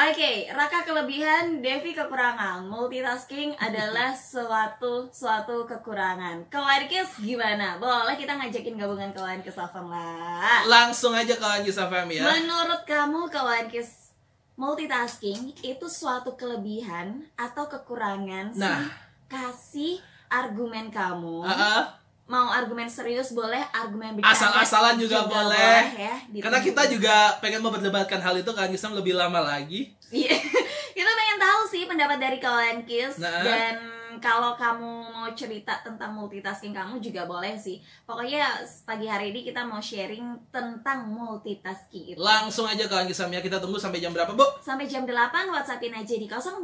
Oke, 0.00 0.48
Raka 0.48 0.86
kelebihan, 0.86 1.60
Devi 1.60 1.92
kekurangan. 1.92 2.64
Multitasking 2.64 3.52
adalah 3.60 4.16
suatu 4.32 5.12
suatu 5.12 5.68
kekurangan. 5.68 6.48
Kawankis 6.48 7.20
gimana? 7.20 7.76
Boleh 7.76 8.16
kita 8.16 8.32
ngajakin 8.38 8.80
gabungan 8.80 9.12
kawankis 9.12 9.60
Afam 9.60 9.92
lah. 9.92 10.64
Langsung 10.64 11.12
aja 11.12 11.36
ke 11.36 11.44
Anjis 11.44 11.76
FM 11.76 12.16
ya. 12.16 12.22
Menurut 12.22 12.88
kamu 12.88 13.28
kawankis 13.28 14.16
multitasking 14.56 15.52
itu 15.60 15.86
suatu 15.90 16.32
kelebihan 16.32 17.28
atau 17.36 17.68
kekurangan? 17.68 18.56
sih? 18.56 18.62
Nah. 18.62 18.88
kasih 19.30 20.00
argumen 20.30 20.88
kamu. 20.88 21.44
Ah, 21.44 21.52
ah. 21.52 21.82
Mau 22.30 22.46
argumen 22.46 22.86
serius 22.86 23.34
boleh, 23.34 23.58
argumen 23.74 24.14
bercanda 24.14 24.30
Asal-asalan 24.30 24.94
juga 24.96 25.26
boleh. 25.26 25.82
ya. 25.98 26.14
Karena 26.38 26.62
kita 26.62 26.86
juga 26.86 27.34
pengen 27.42 27.58
memperdebatkan 27.58 28.22
hal 28.22 28.38
itu 28.38 28.54
kan 28.54 28.70
Gisam 28.70 28.94
lebih 28.94 29.18
lama 29.18 29.42
lagi. 29.42 29.90
Iya. 30.14 30.38
kita 30.96 31.10
pengen 31.10 31.38
tahu 31.38 31.60
sih 31.66 31.82
pendapat 31.84 32.22
dari 32.22 32.38
kawan 32.38 32.86
Kiss 32.86 33.18
Nah. 33.18 33.42
dan 33.42 33.74
kalau 34.20 34.52
kamu 34.54 34.90
mau 35.10 35.30
cerita 35.32 35.80
tentang 35.80 36.12
multitasking 36.12 36.70
kamu 36.70 36.98
juga 36.98 37.26
boleh 37.26 37.58
sih. 37.58 37.78
Pokoknya 38.04 38.62
pagi 38.84 39.06
hari 39.06 39.30
ini 39.30 39.42
kita 39.42 39.66
mau 39.66 39.82
sharing 39.82 40.50
tentang 40.50 41.10
multitasking 41.10 42.14
itu. 42.14 42.18
Langsung 42.18 42.70
aja 42.70 42.86
kawan 42.86 43.10
Gisam 43.10 43.30
ya 43.30 43.42
kita 43.42 43.58
tunggu 43.58 43.78
sampai 43.78 43.98
jam 43.98 44.14
berapa 44.14 44.30
bu? 44.30 44.46
Sampai 44.62 44.86
jam 44.86 45.02
8 45.02 45.14
WhatsAppin 45.50 45.94
aja 45.94 46.14
di 46.14 46.30
081 46.30 46.62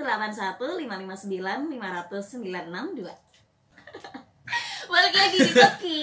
559 0.63 1.75
50962. 1.75 3.26
Balik 4.87 5.15
lagi 5.15 5.37
di 5.39 5.53
Toki. 5.53 6.03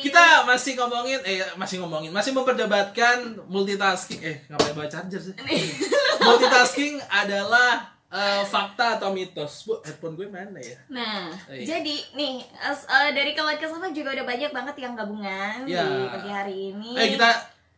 Kita 0.00 0.24
masih 0.42 0.72
ngomongin, 0.74 1.20
eh 1.22 1.44
masih 1.54 1.76
ngomongin, 1.78 2.08
masih 2.08 2.32
memperdebatkan 2.32 3.36
multitasking. 3.44 4.20
Eh 4.20 4.36
ngapain 4.46 4.72
bawa 4.72 4.88
charger 4.88 5.20
sih? 5.20 5.34
multitasking 6.26 6.96
adalah 7.06 7.84
eh, 8.08 8.42
fakta 8.42 8.96
atau 8.96 9.12
mitos. 9.12 9.64
Bu, 9.64 9.76
headphone 9.80 10.16
gue 10.16 10.26
mana 10.26 10.56
ya? 10.56 10.78
Nah, 10.88 11.28
Oh, 11.44 11.52
iya. 11.52 11.76
jadi 11.76 11.94
nih 12.14 12.40
as- 12.58 12.88
eh, 12.88 13.12
dari 13.12 13.32
kawan 13.32 13.54
kesama 13.54 13.90
juga 13.90 14.14
udah 14.14 14.24
banyak 14.24 14.50
banget 14.50 14.76
yang 14.78 14.94
gabungan 14.94 15.68
Ya. 15.68 15.84
di 15.84 16.08
pagi 16.08 16.30
hari 16.30 16.56
ini. 16.72 16.90
Eh 16.96 17.08
kita 17.14 17.28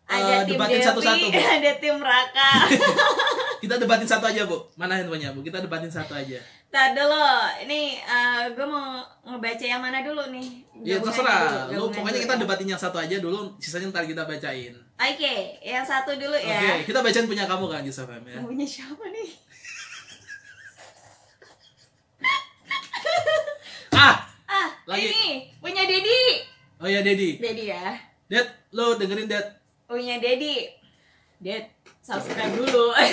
eh, 0.06 0.14
ada 0.14 0.34
tim 0.44 0.54
debatin 0.54 0.78
satu-satu 0.80 1.24
bu. 1.26 1.40
ada 1.58 1.70
tim 1.76 1.96
Raka. 1.98 2.52
Kita 3.62 3.78
debatin 3.78 4.02
satu 4.04 4.26
aja 4.26 4.42
bu. 4.42 4.58
Mana 4.74 4.94
handphonenya 4.94 5.30
bu? 5.30 5.38
Kita 5.40 5.58
debatin 5.58 5.86
satu 5.86 6.14
aja. 6.14 6.38
Tadi 6.72 6.96
dulu, 6.96 7.20
ini 7.60 8.00
gue 8.48 8.64
mau 8.64 9.04
ngebaca 9.28 9.60
yang 9.60 9.84
mana 9.84 10.00
dulu 10.00 10.32
nih? 10.32 10.64
Ya 10.80 10.96
terserah. 10.98 11.68
dulu, 11.68 11.84
Lu 11.84 11.92
pokoknya 11.92 12.16
dulu 12.16 12.24
kita 12.24 12.34
debatin 12.40 12.68
yang 12.72 12.80
satu 12.80 12.96
aja 12.96 13.20
dulu. 13.20 13.52
Sisanya 13.60 13.92
ntar 13.92 14.08
kita 14.08 14.24
bacain. 14.24 14.72
Oke, 14.96 15.34
yang 15.60 15.84
satu 15.84 16.16
dulu 16.16 16.32
Oke, 16.32 16.48
ya. 16.48 16.80
kita 16.80 17.04
bacain 17.04 17.28
punya 17.28 17.44
kamu 17.44 17.68
kan 17.68 17.84
Yusuf 17.84 18.08
ya. 18.08 18.40
Punya 18.40 18.64
siapa 18.64 19.04
nih? 19.06 19.28
Ah, 23.92 24.24
Ah, 24.48 24.72
Lagi. 24.88 25.12
ini 25.12 25.24
punya 25.60 25.84
Dedi. 25.84 26.48
oh 26.80 26.88
ya 26.88 27.04
Dedi. 27.04 27.36
Dedi 27.36 27.68
ya. 27.68 27.92
Dad, 28.24 28.48
lo 28.72 28.96
dengerin 28.96 29.28
Dad. 29.28 29.44
Punya 29.84 30.16
Dedi. 30.16 30.72
Ded, 31.36 31.68
subscribe 32.00 32.56
dulu. 32.56 32.96
Eh 32.96 33.12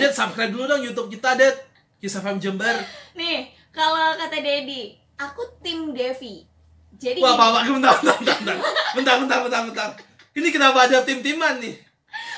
Dad, 0.00 0.10
subscribe 0.10 0.48
dulu 0.48 0.64
dong 0.64 0.80
YouTube 0.80 1.12
kita 1.12 1.36
Dad. 1.36 1.52
Kisah 2.00 2.24
Fem 2.24 2.40
Jember. 2.40 2.80
Nih, 3.12 3.52
kalau 3.70 4.16
kata 4.16 4.40
Dedi, 4.40 4.96
aku 5.14 5.44
tim 5.60 5.92
Devi. 5.92 6.48
Jadi 6.96 7.20
Wah, 7.20 7.36
apa 7.36 7.64
bentar, 7.64 7.96
bentar, 8.00 8.16
bentar, 8.18 8.36
bentar, 8.40 8.56
bentar, 8.96 9.14
bentar, 9.20 9.38
bentar, 9.44 9.60
bentar. 9.68 9.90
Ini 10.32 10.48
kenapa 10.48 10.88
ada 10.88 11.04
tim-timan 11.04 11.60
nih? 11.60 11.76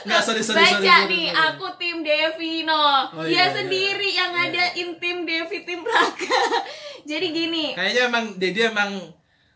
Nggak, 0.03 0.20
sorry, 0.22 0.42
sorry, 0.42 0.59
baca 0.59 0.75
sorry, 0.77 0.87
sorry, 0.87 1.07
nih, 1.09 1.27
sorry. 1.31 1.46
aku 1.46 1.66
tim 1.79 1.96
Devi 2.03 2.55
no. 2.66 2.83
Oh, 3.14 3.22
Dia 3.22 3.31
iya, 3.31 3.44
iya. 3.46 3.55
sendiri 3.55 4.09
yang 4.12 4.31
Iya. 4.35 4.38
ngadain 4.51 4.88
tim 4.98 5.16
Devi 5.22 5.59
tim 5.62 5.81
Raka. 5.83 6.38
Jadi 7.11 7.27
gini, 7.31 7.64
Kayaknya 7.75 8.03
emang 8.11 8.25
Dedi 8.37 8.61
emang 8.66 8.90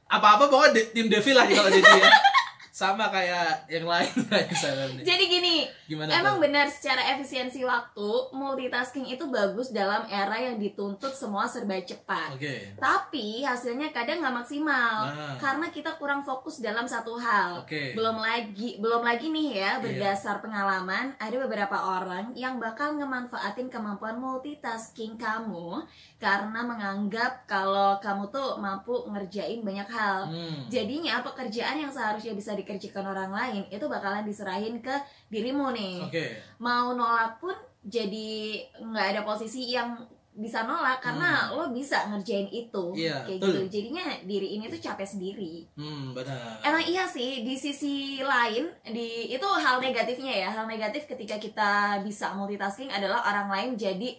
apa-apa 0.07 0.47
pokoknya 0.47 0.87
tim 0.95 1.07
Devi 1.11 1.31
lah 1.35 1.45
kalau 1.51 1.71
Dedi 1.71 1.83
ya. 1.83 2.11
Sama 2.77 3.09
kayak 3.09 3.73
yang 3.73 3.89
lain 3.89 4.13
jadi 5.09 5.25
gini. 5.25 5.65
Gimana 5.89 6.13
Emang 6.13 6.37
benar 6.37 6.69
secara 6.69 7.17
efisiensi 7.17 7.65
waktu, 7.65 8.11
multitasking 8.37 9.09
itu 9.09 9.25
bagus 9.33 9.73
dalam 9.73 10.05
era 10.05 10.37
yang 10.37 10.61
dituntut 10.61 11.09
semua 11.17 11.49
serba 11.49 11.81
cepat. 11.81 12.37
Oke. 12.37 12.77
Tapi 12.77 13.41
hasilnya 13.41 13.97
kadang 13.97 14.21
nggak 14.21 14.45
maksimal 14.45 15.09
Nah. 15.09 15.41
karena 15.41 15.73
kita 15.73 15.97
kurang 15.97 16.21
fokus 16.21 16.61
dalam 16.61 16.85
satu 16.85 17.17
hal. 17.17 17.65
Oke. 17.65 17.97
Belum 17.97 18.21
lagi, 18.21 18.77
belum 18.77 19.01
lagi 19.01 19.33
nih 19.33 19.49
ya 19.57 19.81
Iya. 19.81 19.81
berdasar 19.81 20.45
pengalaman 20.45 21.17
ada 21.17 21.37
beberapa 21.49 21.81
orang 21.81 22.37
yang 22.37 22.61
bakal 22.61 22.93
ngemanfaatin 22.93 23.73
kemampuan 23.73 24.21
multitasking 24.21 25.17
kamu 25.17 25.81
karena 26.21 26.61
menganggap 26.61 27.49
kalau 27.49 27.97
kamu 28.05 28.29
tuh 28.29 28.61
mampu 28.61 28.93
ngerjain 29.09 29.65
banyak 29.65 29.89
hal. 29.89 30.29
Hmm. 30.29 30.69
Jadinya 30.69 31.25
pekerjaan 31.25 31.81
yang 31.81 31.89
seharusnya 31.89 32.37
bisa 32.37 32.53
dikerjakan 32.67 33.07
orang 33.07 33.31
lain 33.31 33.63
itu 33.71 33.87
bakalan 33.87 34.27
diserahin 34.27 34.83
ke 34.83 34.91
dirimu 35.31 35.71
nih. 35.71 36.03
Oke. 36.03 36.27
Mau 36.59 36.93
nolak 36.93 37.39
pun 37.39 37.55
jadi 37.81 38.59
nggak 38.77 39.07
ada 39.15 39.23
posisi 39.23 39.71
yang 39.71 39.95
bisa 40.37 40.69
nolak 40.69 41.01
karena 41.01 41.49
lo 41.49 41.73
bisa 41.73 42.11
ngerjain 42.11 42.45
itu 42.47 42.93
Hmm. 42.93 42.99
Iya, 42.99 43.25
kayak 43.25 43.39
betul. 43.41 43.49
gitu. 43.49 43.61
Jadinya 43.73 44.05
diri 44.21 44.49
ini 44.53 44.67
tuh 44.67 44.77
capek 44.77 45.07
sendiri. 45.07 45.65
Hmm, 45.73 46.13
benar. 46.13 46.61
Emang 46.61 46.85
iya 46.85 47.07
sih 47.07 47.41
di 47.41 47.55
sisi 47.55 47.95
lain 48.21 48.69
di 48.85 49.31
itu 49.31 49.47
hal 49.47 49.81
negatifnya 49.81 50.35
ya. 50.37 50.49
Hal 50.53 50.67
negatif 50.67 51.07
ketika 51.07 51.39
kita 51.39 51.71
bisa 52.03 52.37
multitasking 52.37 52.91
adalah 52.91 53.25
orang 53.25 53.49
lain 53.49 53.71
jadi 53.79 54.13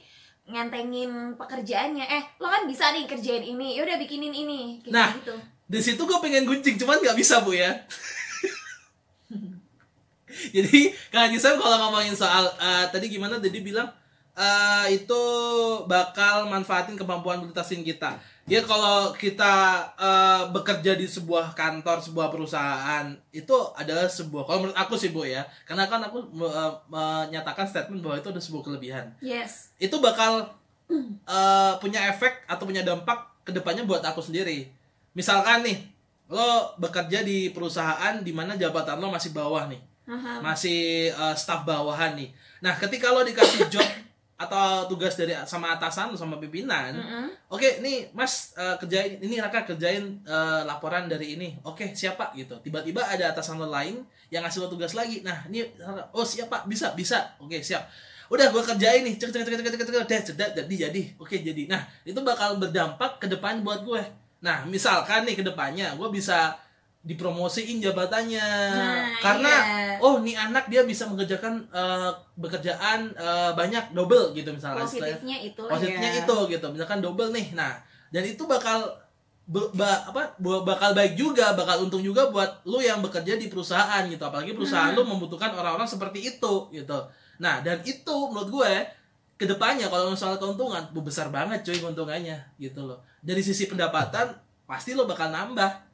ngentengin 0.47 1.35
pekerjaannya. 1.35 2.05
Eh, 2.07 2.23
lo 2.39 2.47
kan 2.47 2.65
bisa 2.65 2.89
nih 2.89 3.05
kerjain 3.05 3.43
ini. 3.45 3.77
Yaudah 3.77 3.99
bikinin 3.99 4.31
ini. 4.31 4.79
Kayak 4.81 4.93
Nah, 4.95 5.09
gitu. 5.13 5.35
Di 5.67 5.79
situ 5.83 5.99
gue 5.99 6.17
pengen 6.17 6.47
gunjing, 6.47 6.79
cuman 6.79 6.97
nggak 6.97 7.13
bisa 7.13 7.43
bu 7.43 7.51
ya. 7.51 7.75
Jadi 10.55 10.93
Kak 11.09 11.33
Sam 11.37 11.57
kalau 11.57 11.77
ngomongin 11.87 12.13
soal 12.13 12.45
eh, 12.57 12.85
tadi 12.89 13.09
gimana? 13.09 13.41
Tadi 13.41 13.59
bilang 13.61 13.89
eh, 14.37 14.85
itu 14.93 15.21
bakal 15.89 16.45
manfaatin 16.45 16.93
kemampuan 16.93 17.41
multitasking 17.41 17.81
kita. 17.81 18.15
Ya 18.47 18.63
kalau 18.63 19.11
kita 19.11 19.83
eh, 19.99 20.43
bekerja 20.55 20.95
di 20.95 21.03
sebuah 21.03 21.51
kantor, 21.51 21.99
sebuah 21.99 22.31
perusahaan 22.31 23.11
itu 23.35 23.55
adalah 23.75 24.07
sebuah. 24.07 24.47
Kalau 24.47 24.59
menurut 24.63 24.77
aku 24.79 24.95
sih 24.95 25.11
bu 25.11 25.27
ya, 25.27 25.43
karena 25.67 25.89
kan 25.91 25.99
aku 26.05 26.23
eh, 26.47 26.71
menyatakan 26.87 27.67
statement 27.67 27.99
bahwa 27.99 28.15
itu 28.21 28.29
ada 28.31 28.39
sebuah 28.39 28.63
kelebihan. 28.63 29.11
Yes. 29.19 29.75
Itu 29.75 29.99
bakal 29.99 30.47
eh, 30.87 31.73
punya 31.83 32.07
efek 32.13 32.47
atau 32.47 32.63
punya 32.63 32.87
dampak 32.87 33.35
ke 33.43 33.51
depannya 33.51 33.83
buat 33.83 34.03
aku 34.03 34.23
sendiri. 34.23 34.71
Misalkan 35.11 35.63
nih, 35.65 35.83
lo 36.27 36.75
bekerja 36.75 37.23
di 37.23 37.49
perusahaan 37.55 38.19
di 38.19 38.31
mana 38.35 38.59
jabatan 38.59 38.99
lo 38.99 39.07
masih 39.07 39.31
bawah 39.31 39.65
nih, 39.71 39.79
Aha. 40.07 40.39
masih 40.39 41.11
eh, 41.11 41.35
staff 41.35 41.67
bawahan 41.67 42.15
nih. 42.15 42.31
Nah, 42.63 42.73
ketika 42.79 43.11
lo 43.11 43.27
dikasih 43.27 43.67
job 43.67 43.83
atau 44.37 44.85
tugas 44.87 45.17
dari 45.17 45.33
sama 45.49 45.73
atasan 45.75 46.13
sama 46.13 46.37
pimpinan, 46.37 46.93
Mm-mm. 46.93 47.27
oke 47.51 47.81
nih 47.83 48.07
Mas 48.15 48.55
eh, 48.55 48.77
kerjain 48.79 49.19
ini 49.19 49.41
Raka 49.43 49.67
kerjain 49.67 50.23
eh, 50.23 50.61
laporan 50.63 51.11
dari 51.11 51.35
ini. 51.35 51.59
Oke, 51.67 51.91
siapa 51.91 52.31
gitu. 52.37 52.55
Tiba-tiba 52.63 53.03
ada 53.03 53.35
atasan 53.35 53.59
lo 53.59 53.67
lain 53.67 53.99
yang 54.31 54.47
ngasih 54.47 54.63
lo 54.63 54.67
tugas 54.71 54.95
lagi. 54.95 55.21
Nah, 55.27 55.43
ini 55.51 55.67
oh 56.15 56.23
siapa? 56.23 56.63
Bisa, 56.69 56.95
bisa. 56.95 57.35
Oke, 57.43 57.59
siap. 57.59 57.83
Udah 58.27 58.51
gue 58.51 58.59
kerjain 58.59 59.07
nih. 59.07 59.15
Cek 59.15 59.31
cek 59.31 59.43
cek 59.43 59.55
cek 59.59 59.75
cek 59.75 60.03
cek 60.07 60.23
cek 60.35 60.49
jadi 60.63 60.75
jadi. 60.87 61.01
Oke, 61.19 61.39
jadi. 61.39 61.63
Nah, 61.67 61.83
itu 62.03 62.19
bakal 62.23 62.59
berdampak 62.59 63.23
ke 63.23 63.27
depan 63.31 63.63
buat 63.63 63.83
gue. 63.87 64.03
Nah, 64.43 64.67
misalkan 64.69 65.25
nih 65.25 65.33
ke 65.33 65.43
depannya 65.43 65.95
gue 65.97 66.09
bisa 66.13 66.53
dipromosiin 67.07 67.79
jabatannya. 67.79 68.47
Nah, 68.69 69.15
Karena 69.17 69.53
iya. 69.55 69.95
oh, 69.97 70.19
nih 70.19 70.35
anak 70.35 70.67
dia 70.67 70.83
bisa 70.83 71.07
mengerjakan 71.07 71.63
eh, 71.71 72.11
pekerjaan 72.35 73.15
eh, 73.15 73.51
banyak 73.53 73.95
double 73.95 74.35
gitu. 74.35 74.51
Istilahnya 74.51 74.83
positifnya 74.83 75.37
itu 75.39 75.61
positifnya 75.63 76.11
ya. 76.11 76.21
itu 76.21 76.37
gitu 76.51 76.65
misalkan 76.67 76.99
double 76.99 77.31
nih 77.31 77.55
nah 77.55 77.79
dan 78.07 78.23
itu 78.23 78.43
bakal 78.43 78.91
be- 79.43 79.71
ba- 79.71 80.03
apa 80.05 80.35
bakal 80.61 80.91
baik 80.91 81.15
juga 81.15 81.55
bakal 81.55 81.79
untung 81.81 82.03
juga 82.03 82.27
buat 82.27 82.59
lu 82.63 82.79
yang 82.79 82.99
bekerja 82.99 83.35
di 83.35 83.47
perusahaan 83.47 84.03
gitu 84.05 84.19
apalagi 84.19 84.51
perusahaan 84.51 84.91
Hmm. 84.91 84.99
lu 84.99 85.07
membutuhkan 85.07 85.51
orang-orang 85.51 85.87
seperti 85.87 86.35
itu 86.35 86.53
gitu 86.69 86.99
nah 87.37 87.63
dan 87.63 87.79
itu 87.81 88.15
menurut 88.27 88.51
gue 88.51 88.71
ke 89.37 89.45
depannya 89.45 89.87
kalau 89.87 90.11
soal 90.11 90.35
keuntungan 90.35 90.83
bu, 90.91 90.99
besar 91.01 91.29
banget 91.29 91.63
cuy 91.63 91.77
keuntungannya 91.77 92.35
gitu 92.57 92.83
loh 92.83 92.99
dari 93.19 93.39
sisi 93.39 93.67
pendapatan 93.67 94.35
pasti 94.63 94.91
lo 94.91 95.07
bakal 95.07 95.31
nambah 95.31 95.86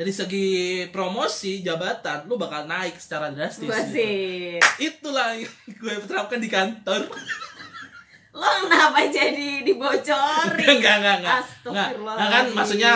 dari 0.00 0.16
segi 0.16 0.48
promosi 0.88 1.60
jabatan 1.60 2.24
lu 2.24 2.40
bakal 2.40 2.64
naik 2.64 2.96
secara 2.96 3.28
drastis 3.28 3.68
Gua 3.68 3.84
gitu. 3.84 4.56
itulah 4.80 5.36
yang 5.36 5.52
gue 5.68 5.92
terapkan 6.08 6.40
di 6.40 6.48
kantor 6.48 7.04
Lo 8.30 8.46
kenapa 8.64 9.04
jadi 9.10 9.60
dibocorin? 9.60 10.64
enggak 10.64 10.94
enggak 11.02 11.16
enggak 11.20 11.36
Astagfirullah. 11.44 12.14
Nah, 12.16 12.28
kan 12.30 12.44
maksudnya 12.54 12.92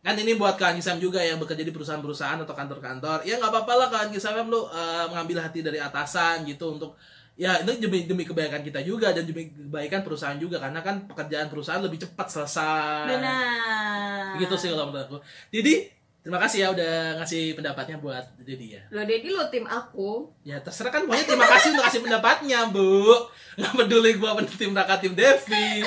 kan 0.00 0.16
ini 0.16 0.32
buat 0.40 0.56
Kak 0.56 0.80
Gisam 0.80 0.96
juga 0.96 1.20
yang 1.20 1.36
bekerja 1.36 1.60
di 1.60 1.70
perusahaan-perusahaan 1.70 2.40
atau 2.42 2.56
kantor-kantor 2.56 3.22
ya 3.22 3.36
nggak 3.38 3.52
apa-apa 3.52 3.72
lah 3.86 4.08
Gisam 4.10 4.48
lu 4.50 4.66
eh, 4.72 5.06
mengambil 5.06 5.46
hati 5.46 5.62
dari 5.62 5.78
atasan 5.78 6.42
gitu 6.48 6.74
untuk 6.80 6.96
ya 7.38 7.62
itu 7.62 7.72
demi 7.78 8.08
demi 8.10 8.24
kebaikan 8.26 8.64
kita 8.64 8.82
juga 8.82 9.14
dan 9.14 9.22
demi 9.22 9.52
kebaikan 9.52 10.02
perusahaan 10.02 10.40
juga 10.40 10.58
karena 10.58 10.82
kan 10.82 11.06
pekerjaan 11.06 11.46
perusahaan 11.46 11.80
lebih 11.84 12.02
cepat 12.02 12.26
selesai 12.26 13.06
Benar. 13.06 14.40
gitu 14.42 14.54
sih 14.58 14.68
kalau 14.72 14.90
menurut 14.90 15.06
aku 15.06 15.18
jadi 15.52 15.99
terima 16.20 16.38
kasih 16.38 16.58
ya 16.60 16.68
udah 16.70 16.94
ngasih 17.16 17.54
pendapatnya 17.54 17.96
buat 17.96 18.24
Dedi 18.38 18.76
ya. 18.76 18.82
Lo 18.88 19.00
Dedi 19.02 19.28
lo 19.28 19.48
tim 19.48 19.64
aku. 19.64 20.28
ya 20.42 20.60
terserah 20.60 20.90
kan 20.90 21.04
pokoknya 21.04 21.26
terima 21.26 21.48
kasih 21.48 21.68
untuk 21.70 21.84
kasih 21.86 22.00
pendapatnya 22.02 22.58
bu. 22.68 23.08
Nggak 23.56 23.72
peduli 23.74 24.10
gua 24.14 24.30
tim 24.46 24.70
Raka 24.70 24.96
tim 24.96 25.12
Devi. 25.12 25.80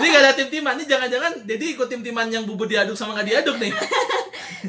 Ini 0.00 0.06
gak 0.06 0.22
ada 0.22 0.32
tim 0.32 0.48
timan 0.48 0.74
ini 0.74 0.84
jangan-jangan 0.84 1.32
Dedi 1.42 1.74
ikut 1.74 1.86
tim 1.86 2.00
timan 2.00 2.26
yang 2.26 2.42
bubur 2.42 2.64
diaduk 2.64 2.94
sama 2.94 3.14
nggak 3.14 3.28
diaduk 3.28 3.56
nih. 3.58 3.72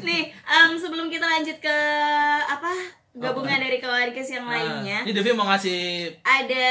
Nih 0.02 0.22
em, 0.32 0.70
sebelum 0.74 1.06
kita 1.06 1.22
lanjut 1.22 1.58
ke 1.58 1.76
apa 2.42 2.72
gabungan 3.12 3.52
Apa? 3.52 3.62
dari 3.62 3.76
keluarga 3.76 4.16
yang 4.18 4.42
Nah, 4.42 4.56
lainnya. 4.56 4.98
ini 5.04 5.12
Devi 5.12 5.30
mau 5.30 5.44
ngasih 5.44 5.80
ada 6.24 6.66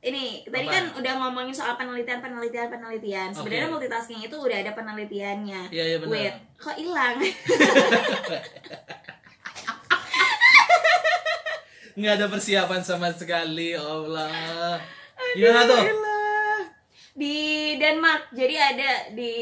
ini 0.00 0.48
tadi 0.48 0.64
Apa? 0.64 0.72
kan 0.72 0.84
udah 0.96 1.12
ngomongin 1.20 1.52
soal 1.52 1.76
penelitian 1.76 2.24
penelitian 2.24 2.72
penelitian 2.72 3.28
sebenarnya 3.28 3.68
Oke. 3.68 3.74
multitasking 3.76 4.20
itu 4.24 4.32
udah 4.32 4.56
ada 4.58 4.72
penelitiannya 4.72 5.68
Iya, 5.68 5.84
iya 5.86 5.96
benar. 6.00 6.10
Wait, 6.10 6.34
kok 6.56 6.76
hilang 6.76 7.20
nggak 11.90 12.14
ada 12.16 12.26
persiapan 12.28 12.80
sama 12.80 13.12
sekali 13.12 13.76
ya 13.76 13.82
Allah 13.82 14.80
gimana 15.36 15.68
tuh 15.68 15.84
di 17.12 17.36
Denmark 17.76 18.32
jadi 18.32 18.54
ada 18.56 18.90
di 19.12 19.34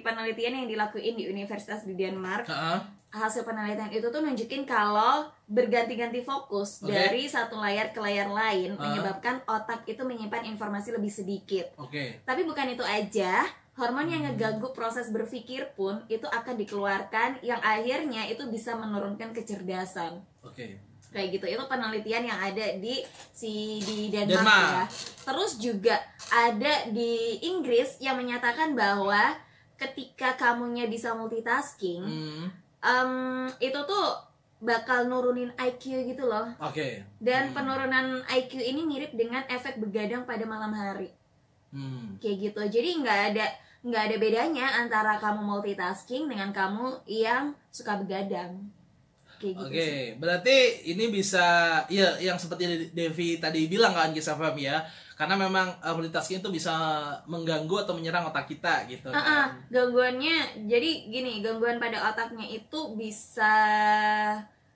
penelitian 0.00 0.64
yang 0.64 0.68
dilakuin 0.70 1.18
di 1.18 1.28
universitas 1.28 1.84
di 1.84 1.92
Denmark 1.92 2.48
Heeh. 2.48 2.78
Hasil 3.12 3.42
penelitian 3.42 3.88
itu 3.88 4.04
tuh 4.04 4.18
nunjukin 4.18 4.64
kalau 4.64 5.28
berganti-ganti 5.46 6.20
fokus 6.20 6.80
Oke. 6.80 6.90
dari 6.90 7.24
satu 7.24 7.54
layar 7.54 7.92
ke 7.92 8.00
layar 8.00 8.26
lain 8.26 8.74
Ah. 8.74 8.82
menyebabkan 8.82 9.44
otak 9.44 9.84
itu 9.84 10.00
menyimpan 10.00 10.48
informasi 10.48 10.90
lebih 10.90 11.08
sedikit 11.08 11.68
oke 11.76 12.20
Tapi 12.22 12.40
bukan 12.42 12.66
itu 12.70 12.80
aja, 12.80 13.44
hormon 13.74 14.04
yang 14.06 14.24
ngeganggu 14.26 14.72
proses 14.72 15.08
berpikir 15.08 15.72
pun 15.72 16.00
itu 16.06 16.24
akan 16.24 16.56
dikeluarkan 16.56 17.40
yang 17.40 17.60
akhirnya 17.60 18.26
itu 18.26 18.48
bisa 18.48 18.72
menurunkan 18.74 19.30
kecerdasan. 19.30 20.24
oke 20.40 20.90
Kayak 21.08 21.28
gitu. 21.34 21.46
Itu 21.50 21.68
penelitian 21.68 22.24
yang 22.24 22.40
ada 22.42 22.72
di 22.74 23.04
si 23.30 23.76
di 23.78 24.08
Denmark, 24.08 24.32
Denmark. 24.32 24.68
ya. 24.72 24.84
Terus 25.22 25.52
juga 25.58 26.00
ada 26.26 26.88
di 26.88 27.12
Inggris 27.44 28.00
yang 28.00 28.16
menyatakan 28.16 28.72
bahwa 28.72 29.36
ketika 29.76 30.32
kamunya 30.34 30.86
bisa 30.86 31.12
multitasking, 31.12 32.00
Hmm, 32.00 32.48
em, 32.82 33.12
itu 33.58 33.78
tuh 33.86 34.06
bakal 34.58 35.06
nurunin 35.06 35.50
IQ 35.58 36.06
gitu 36.06 36.26
loh. 36.26 36.46
oke. 36.58 37.02
Dan 37.18 37.50
Hmm. 37.50 37.54
penurunan 37.54 38.06
IQ 38.28 38.58
ini 38.58 38.82
mirip 38.82 39.10
dengan 39.14 39.42
efek 39.46 39.78
begadang 39.78 40.22
pada 40.22 40.46
malam 40.46 40.70
hari. 40.70 41.10
Hmm, 41.72 42.20
kayak 42.20 42.52
gitu. 42.52 42.60
Jadi 42.68 43.00
nggak 43.02 43.20
ada 43.32 43.46
nggak 43.82 44.02
ada 44.06 44.16
bedanya 44.22 44.66
antara 44.78 45.18
kamu 45.18 45.42
multitasking 45.42 46.30
dengan 46.30 46.54
kamu 46.54 47.02
yang 47.10 47.50
suka 47.74 47.98
begadang 47.98 48.70
kayak 49.42 49.56
gitu 49.58 49.66
Oke, 49.66 49.82
sih. 49.82 49.98
berarti 50.22 50.56
ini 50.94 51.04
bisa, 51.10 51.46
iya 51.90 52.14
yang 52.22 52.38
seperti 52.38 52.94
Devi 52.94 53.42
tadi 53.42 53.66
bilang 53.66 53.92
kan 53.92 54.14
kisah 54.14 54.38
Fam 54.38 54.54
ya, 54.54 54.86
karena 55.18 55.34
memang 55.34 55.74
uh, 55.82 55.94
multitasking 55.98 56.40
itu 56.40 56.50
bisa 56.54 56.72
mengganggu 57.26 57.82
atau 57.82 57.94
menyerang 57.98 58.30
otak 58.30 58.46
kita 58.46 58.86
gitu. 58.86 59.10
Ah, 59.10 59.22
kan. 59.22 59.48
gangguannya 59.70 60.66
jadi 60.70 60.90
gini 61.10 61.42
gangguan 61.42 61.82
pada 61.82 62.10
otaknya 62.10 62.46
itu 62.46 62.94
bisa 62.94 63.54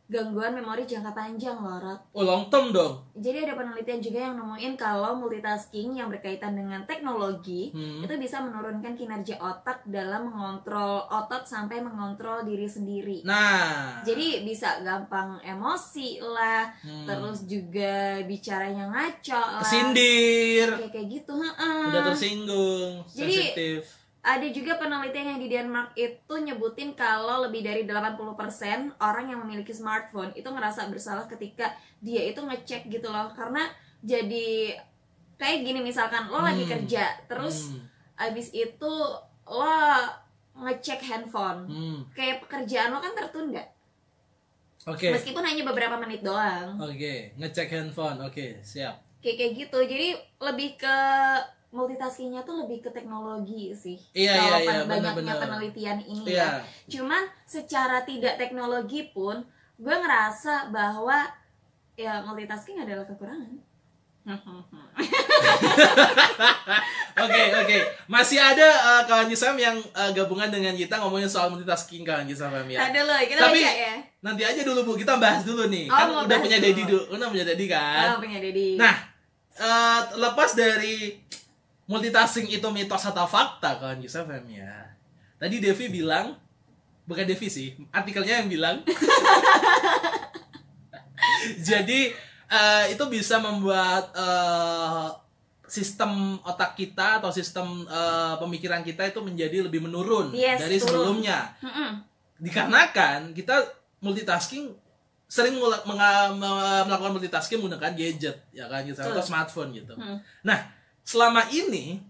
gangguan 0.07 0.53
memori 0.53 0.83
jangka 0.83 1.11
panjang 1.11 1.57
loh 1.57 1.77
Rod. 1.77 2.01
Oh 2.13 2.23
long 2.23 2.47
term 2.47 2.71
dong. 2.71 3.03
jadi 3.13 3.43
ada 3.43 3.55
penelitian 3.55 3.99
juga 3.99 4.19
yang 4.21 4.35
nemuin 4.35 4.75
kalau 4.75 5.17
multitasking 5.17 5.95
yang 5.95 6.07
berkaitan 6.07 6.53
dengan 6.53 6.85
teknologi 6.85 7.69
Hmm. 7.69 8.01
itu 8.01 8.15
bisa 8.15 8.39
menurunkan 8.39 8.93
kinerja 8.93 9.35
otak 9.37 9.83
dalam 9.85 10.29
mengontrol 10.29 10.77
otot 11.07 11.43
sampai 11.43 11.81
mengontrol 11.81 12.43
diri 12.43 12.67
sendiri 12.67 13.19
Nah, 13.23 13.99
jadi 14.03 14.43
bisa 14.43 14.79
gampang 14.81 15.41
emosi 15.41 16.21
lah 16.21 16.71
hmm, 16.79 17.05
terus 17.05 17.39
juga 17.43 17.95
bicaranya 18.23 18.87
ngaco 18.87 19.33
lah 19.35 19.61
kesindir, 19.61 20.69
kayak 20.77 20.93
kayak 20.93 21.09
gitu 21.11 21.33
heeh. 21.35 21.83
udah 21.89 22.03
tersinggung, 22.07 22.93
Jadi- 23.09 23.33
sensitif. 23.33 23.83
Ada 24.27 24.43
juga 24.51 24.75
penelitian 24.75 25.39
yang 25.39 25.41
di 25.41 25.47
Denmark 25.47 25.95
itu 25.95 26.35
nyebutin 26.35 26.99
kalau 26.99 27.47
lebih 27.47 27.63
dari 27.63 27.87
80% 27.87 28.99
orang 28.99 29.31
yang 29.31 29.39
memiliki 29.47 29.71
smartphone 29.71 30.35
itu 30.35 30.51
ngerasa 30.51 30.91
bersalah 30.91 31.31
ketika 31.31 31.71
dia 32.03 32.27
itu 32.27 32.43
ngecek 32.43 32.91
gitu 32.91 33.07
loh. 33.07 33.31
Karena 33.31 33.71
jadi 34.03 34.75
kayak 35.39 35.63
gini 35.63 35.79
misalkan 35.79 36.27
lo 36.27 36.43
lagi 36.43 36.67
Hmm. 36.67 36.73
kerja 36.75 37.23
terus 37.31 37.71
Hmm, 37.71 37.87
abis 38.19 38.51
itu 38.51 38.93
lo 39.47 39.79
ngecek 40.59 41.01
handphone. 41.07 41.61
Hmm, 41.71 41.99
kayak 42.11 42.43
pekerjaan 42.43 42.91
lo 42.91 42.99
kan 42.99 43.15
tertunda. 43.15 43.63
Oke, 44.87 45.11
meskipun 45.11 45.43
hanya 45.43 45.63
beberapa 45.63 45.99
menit 45.99 46.23
doang. 46.23 46.79
Oke, 46.79 47.31
ngecek 47.39 47.71
handphone, 47.71 48.23
oke, 48.23 48.59
siap. 48.63 49.03
kayak 49.19 49.37
kayak 49.39 49.53
gitu. 49.59 49.79
Jadi 49.83 50.09
lebih 50.39 50.79
ke 50.79 50.97
multitaskingnya 51.77 52.41
tuh 52.43 52.65
lebih 52.65 52.81
ke 52.81 52.91
teknologi 52.91 53.77
sih. 53.77 54.01
Iya, 54.17 54.33
kalau 54.33 54.59
iya, 54.59 54.65
iya, 54.65 54.83
banyaknya 54.89 55.13
benar-benar. 55.13 55.37
penelitian 55.45 55.99
ini 56.03 56.25
Iya, 56.33 56.41
ya. 56.41 56.65
Cuman 56.89 57.23
secara 57.45 58.01
tidak 58.03 58.41
teknologi 58.41 59.13
pun 59.13 59.45
gue 59.77 59.93
ngerasa 59.93 60.73
bahwa 60.73 61.29
ya 61.93 62.25
multitasking 62.25 62.81
adalah 62.81 63.05
kekurangan. 63.05 63.53
Oke 67.17 67.43
oke. 67.55 67.79
Masih 68.11 68.37
ada 68.37 68.69
uh, 68.85 69.03
kawan 69.09 69.31
Yusam 69.33 69.57
yang 69.57 69.79
uh, 69.97 70.11
gabungan 70.13 70.53
dengan 70.53 70.77
kita 70.77 71.01
ngomongin 71.01 71.25
soal 71.25 71.49
multitasking 71.49 72.05
kawan 72.05 72.29
Yusam 72.29 72.53
ya. 72.69 72.91
ada 72.93 73.01
loh 73.07 73.17
kita 73.23 73.41
Tapi- 73.41 73.63
baca 73.65 73.73
ya. 73.73 73.95
Nanti 74.21 74.43
aja 74.45 74.61
dulu 74.67 74.81
bu. 74.83 74.93
Kita 74.99 75.17
bahas 75.17 75.47
dulu 75.47 75.71
nih. 75.71 75.87
Oh, 75.89 75.97
kan 75.97 76.09
udah 76.27 76.39
punya 76.43 76.59
dulu. 76.61 76.67
Dedi 76.69 76.83
dulu, 76.85 77.03
udah 77.15 77.29
punya 77.31 77.45
Dedi 77.47 77.67
kan. 77.71 78.07
oh 78.13 78.19
punya 78.21 78.39
Dedi 78.43 78.69
Nah 78.77 78.95
uh, 79.57 80.01
lepas 80.19 80.51
dari 80.53 81.17
multitasking 81.87 82.51
itu 82.51 82.67
mitos 82.75 83.07
atau 83.07 83.27
fakta 83.27 83.79
kawan 83.79 84.03
Yusam 84.03 84.27
ya. 84.51 84.95
Tadi 85.39 85.63
Devi 85.63 85.87
bilang 85.91 86.35
bukan 87.07 87.23
Devi 87.27 87.47
sih 87.47 87.75
artikelnya 87.95 88.43
yang 88.43 88.51
bilang. 88.51 88.77
Jadi 91.69 92.11
uh, 92.51 92.85
itu 92.91 93.05
bisa 93.07 93.39
membuat 93.39 94.11
uh, 94.19 95.15
sistem 95.67 96.39
otak 96.47 96.79
kita 96.79 97.19
atau 97.23 97.31
sistem 97.35 97.87
uh, 97.91 98.39
pemikiran 98.39 98.87
kita 98.87 99.11
itu 99.11 99.19
menjadi 99.23 99.67
lebih 99.67 99.83
menurun 99.83 100.31
Yes, 100.31 100.63
dari 100.63 100.79
turun. 100.79 100.87
sebelumnya 100.87 101.55
Mm-mm. 101.59 101.91
dikarenakan 102.39 103.35
kita 103.35 103.67
multitasking 103.99 104.71
sering 105.27 105.59
melakukan 105.59 107.11
multitasking 107.11 107.59
menggunakan 107.59 107.99
gadget 107.99 108.47
ya 108.55 108.71
kan 108.71 108.87
gitu 108.87 109.03
atau 109.03 109.19
smartphone 109.19 109.75
gitu. 109.75 109.91
Hmm. 109.99 110.23
Nah 110.47 110.71
selama 111.07 111.47
ini 111.49 112.03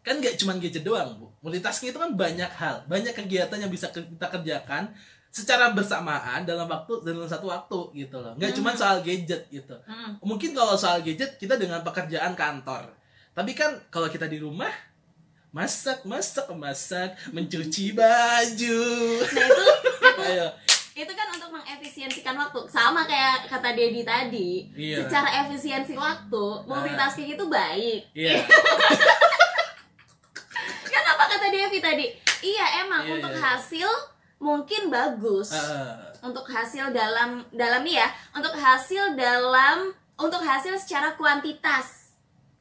kan 0.00 0.16
nggak 0.16 0.40
cuma 0.40 0.56
gadget 0.56 0.80
doang 0.82 1.16
bu. 1.16 1.28
Multitasking 1.40 1.92
itu 1.92 2.00
kan 2.00 2.12
banyak 2.12 2.48
hal 2.50 2.84
banyak 2.84 3.12
kegiatan 3.12 3.56
yang 3.56 3.68
bisa 3.68 3.88
kita 3.88 4.26
kerjakan 4.26 4.88
secara 5.28 5.72
bersamaan 5.72 6.44
dalam 6.44 6.64
waktu 6.64 7.04
dalam 7.04 7.26
satu 7.26 7.48
waktu 7.48 7.78
gitu 7.94 8.16
loh. 8.18 8.32
Nggak 8.34 8.52
cuma 8.54 8.72
Hmm. 8.72 8.78
soal 8.78 8.96
gadget 9.00 9.44
gitu. 9.48 9.76
Mm-mm. 9.84 10.16
mungkin 10.22 10.52
kalau 10.52 10.74
soal 10.74 11.00
gadget 11.00 11.36
kita 11.36 11.56
dengan 11.56 11.80
pekerjaan 11.80 12.32
kantor. 12.32 12.88
Tapi 13.34 13.52
kan 13.52 13.76
kalau 13.90 14.08
kita 14.08 14.24
di 14.24 14.38
rumah 14.38 14.70
masak 15.50 16.02
masak 16.04 16.48
masak 16.52 17.14
mencuci 17.30 17.92
baju. 17.92 18.82
Nah 19.24 19.46
itu 19.46 19.64
ayo 20.32 20.46
itu 20.94 21.10
kan 21.10 21.26
untuk 21.28 21.50
mengefisiensikan 21.50 22.34
waktu. 22.34 22.60
Sama 22.66 23.02
kayak 23.02 23.50
kata 23.50 23.74
Dedi 23.74 24.02
tadi 24.02 24.70
Iya. 24.72 25.02
secara 25.02 25.42
efisiensi 25.42 25.94
waktu 25.94 26.44
multitasking 26.64 27.34
itu 27.34 27.44
baik. 27.44 28.14
Iya. 28.14 28.38
Kan 30.86 31.04
apa 31.04 31.24
kata 31.26 31.46
Devi 31.50 31.78
tadi? 31.82 32.06
Iya 32.40 32.86
emang 32.86 33.02
Iya, 33.02 33.12
untuk 33.18 33.32
iya, 33.32 33.40
iya. 33.40 33.46
hasil 33.50 33.90
mungkin 34.38 34.82
bagus. 34.88 35.50
Eh, 35.50 35.94
untuk 36.22 36.46
hasil 36.46 36.94
dalam 36.94 37.42
dalam 37.50 37.82
ya 37.82 38.06
untuk 38.30 38.54
hasil 38.54 39.12
dalam 39.12 39.90
untuk 40.14 40.40
hasil 40.40 40.78
secara 40.78 41.18
kuantitas. 41.18 42.14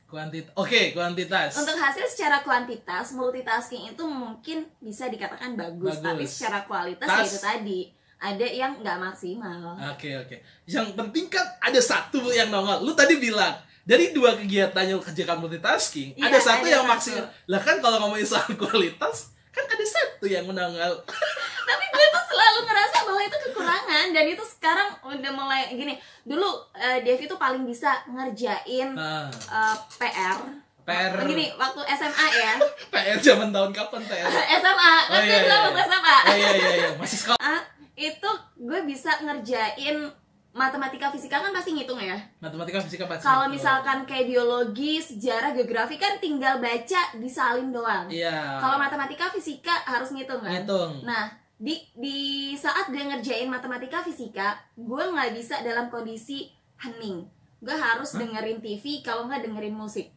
Kuantit 0.09 0.49
oke 0.53 0.93
kuantitas. 0.93 1.53
Untuk 1.53 1.73
hasil 1.73 2.05
secara 2.05 2.41
kuantitas 2.41 3.13
multitasking 3.13 3.93
itu 3.93 4.03
mungkin 4.03 4.65
bisa 4.77 5.05
dikatakan 5.05 5.53
bagus, 5.53 5.97
Bagus. 5.97 6.05
tapi 6.05 6.23
secara 6.25 6.59
kualitas 6.65 7.05
Tas. 7.05 7.19
ya 7.19 7.25
itu 7.25 7.39
tadi 7.39 7.81
ada 8.23 8.45
yang 8.45 8.79
nggak 8.79 8.97
maksimal. 8.97 9.75
Oke 9.89 10.15
oke. 10.15 10.35
Yang 10.63 10.95
penting 10.95 11.27
kan 11.27 11.43
ada 11.59 11.77
satu 11.77 12.23
yang 12.29 12.47
nongol 12.47 12.79
lu 12.81 12.91
tadi 12.93 13.19
bilang 13.19 13.51
dari 13.83 14.09
dua 14.09 14.31
kegiatan 14.33 14.79
yang 14.81 14.95
lu 14.95 15.03
kerjakan 15.03 15.37
multitasking 15.37 16.15
Iya, 16.15 16.31
ada 16.31 16.39
satu 16.39 16.63
ada 16.63 16.71
yang 16.71 16.85
satu. 16.87 16.93
maksimal. 16.95 17.25
Lah 17.45 17.59
kan 17.59 17.75
kalau 17.77 17.97
ngomongin 17.99 18.23
soal 18.23 18.47
kualitas 18.55 19.35
kan 19.49 19.65
ada 19.65 19.85
satu 19.85 20.23
yang 20.25 20.43
menongol 20.43 21.03
tapi 21.69 21.85
gue 21.85 22.05
tuh 22.09 22.23
selalu 22.25 22.59
ngerasa 22.63 22.97
bahwa 23.03 23.21
itu 23.21 23.37
kekurangan 23.41 24.05
dan 24.09 24.25
itu 24.25 24.43
sekarang 24.47 24.89
udah 25.03 25.31
mulai 25.31 25.67
gini. 25.69 25.93
Dulu 26.23 26.47
eh, 26.73 26.99
Devi 27.01 27.27
tuh 27.27 27.35
paling 27.35 27.61
bisa 27.61 27.91
ngerjain 28.07 28.95
Ah, 28.95 29.27
eh, 29.29 29.75
PR 29.99 30.39
PR 30.83 31.11
gini 31.21 31.47
waktu 31.53 31.79
SMA 31.93 32.27
ya. 32.33 32.53
PR 32.91 33.15
zaman 33.17 33.51
tahun 33.51 33.71
kapan 33.71 34.01
PR 34.01 34.27
SMA 34.57 34.93
kan 35.05 35.11
Oh, 35.11 35.15
gue 35.17 35.27
iya, 35.27 35.39
iya, 35.39 35.55
waktu 35.61 35.71
iya. 35.73 35.85
SMA 35.85 36.15
oh 36.17 36.35
iya 36.35 36.51
iya 36.53 36.71
iya. 36.73 36.89
Masih 36.97 37.17
sekolah. 37.19 37.39
Ah, 37.39 37.61
itu 37.93 38.29
gue 38.57 38.79
bisa 38.89 39.21
ngerjain 39.21 40.09
matematika 40.53 41.09
fisika 41.09 41.41
kan 41.41 41.49
pasti 41.49 41.73
ngitung 41.73 41.97
ya? 41.97 42.17
Matematika 42.37 42.77
fisika 42.81 43.09
pasti. 43.09 43.25
Kalau 43.25 43.49
misalkan 43.49 44.05
kayak 44.05 44.29
biologi 44.29 45.01
sejarah 45.01 45.53
geografi 45.57 45.97
kan 45.97 46.21
tinggal 46.21 46.61
baca 46.61 47.17
disalin 47.17 47.73
doang. 47.73 48.05
Iya. 48.09 48.61
Kalau 48.61 48.77
matematika 48.77 49.33
fisika 49.33 49.73
harus 49.85 50.13
ngitung 50.13 50.45
kan? 50.45 50.61
Ngitung. 50.61 51.01
Nah 51.05 51.33
di 51.57 51.81
di 51.97 52.17
saat 52.53 52.89
gue 52.93 53.01
ngerjain 53.01 53.49
matematika 53.49 54.05
fisika 54.05 54.57
gue 54.77 55.03
nggak 55.09 55.33
bisa 55.33 55.61
dalam 55.65 55.89
kondisi 55.89 56.53
hening. 56.81 57.25
Gue 57.57 57.73
harus 57.73 58.13
Hah? 58.13 58.21
dengerin 58.21 58.61
TV 58.61 59.01
kalau 59.01 59.25
nggak 59.25 59.49
dengerin 59.49 59.73
musik. 59.73 60.13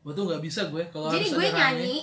Gue 0.00 0.12
tuh 0.16 0.24
nggak 0.24 0.40
bisa 0.40 0.72
gue 0.72 0.88
kalau 0.88 1.12
jadi 1.12 1.28
harus 1.28 1.36
gue 1.36 1.48
nyanyi 1.52 1.96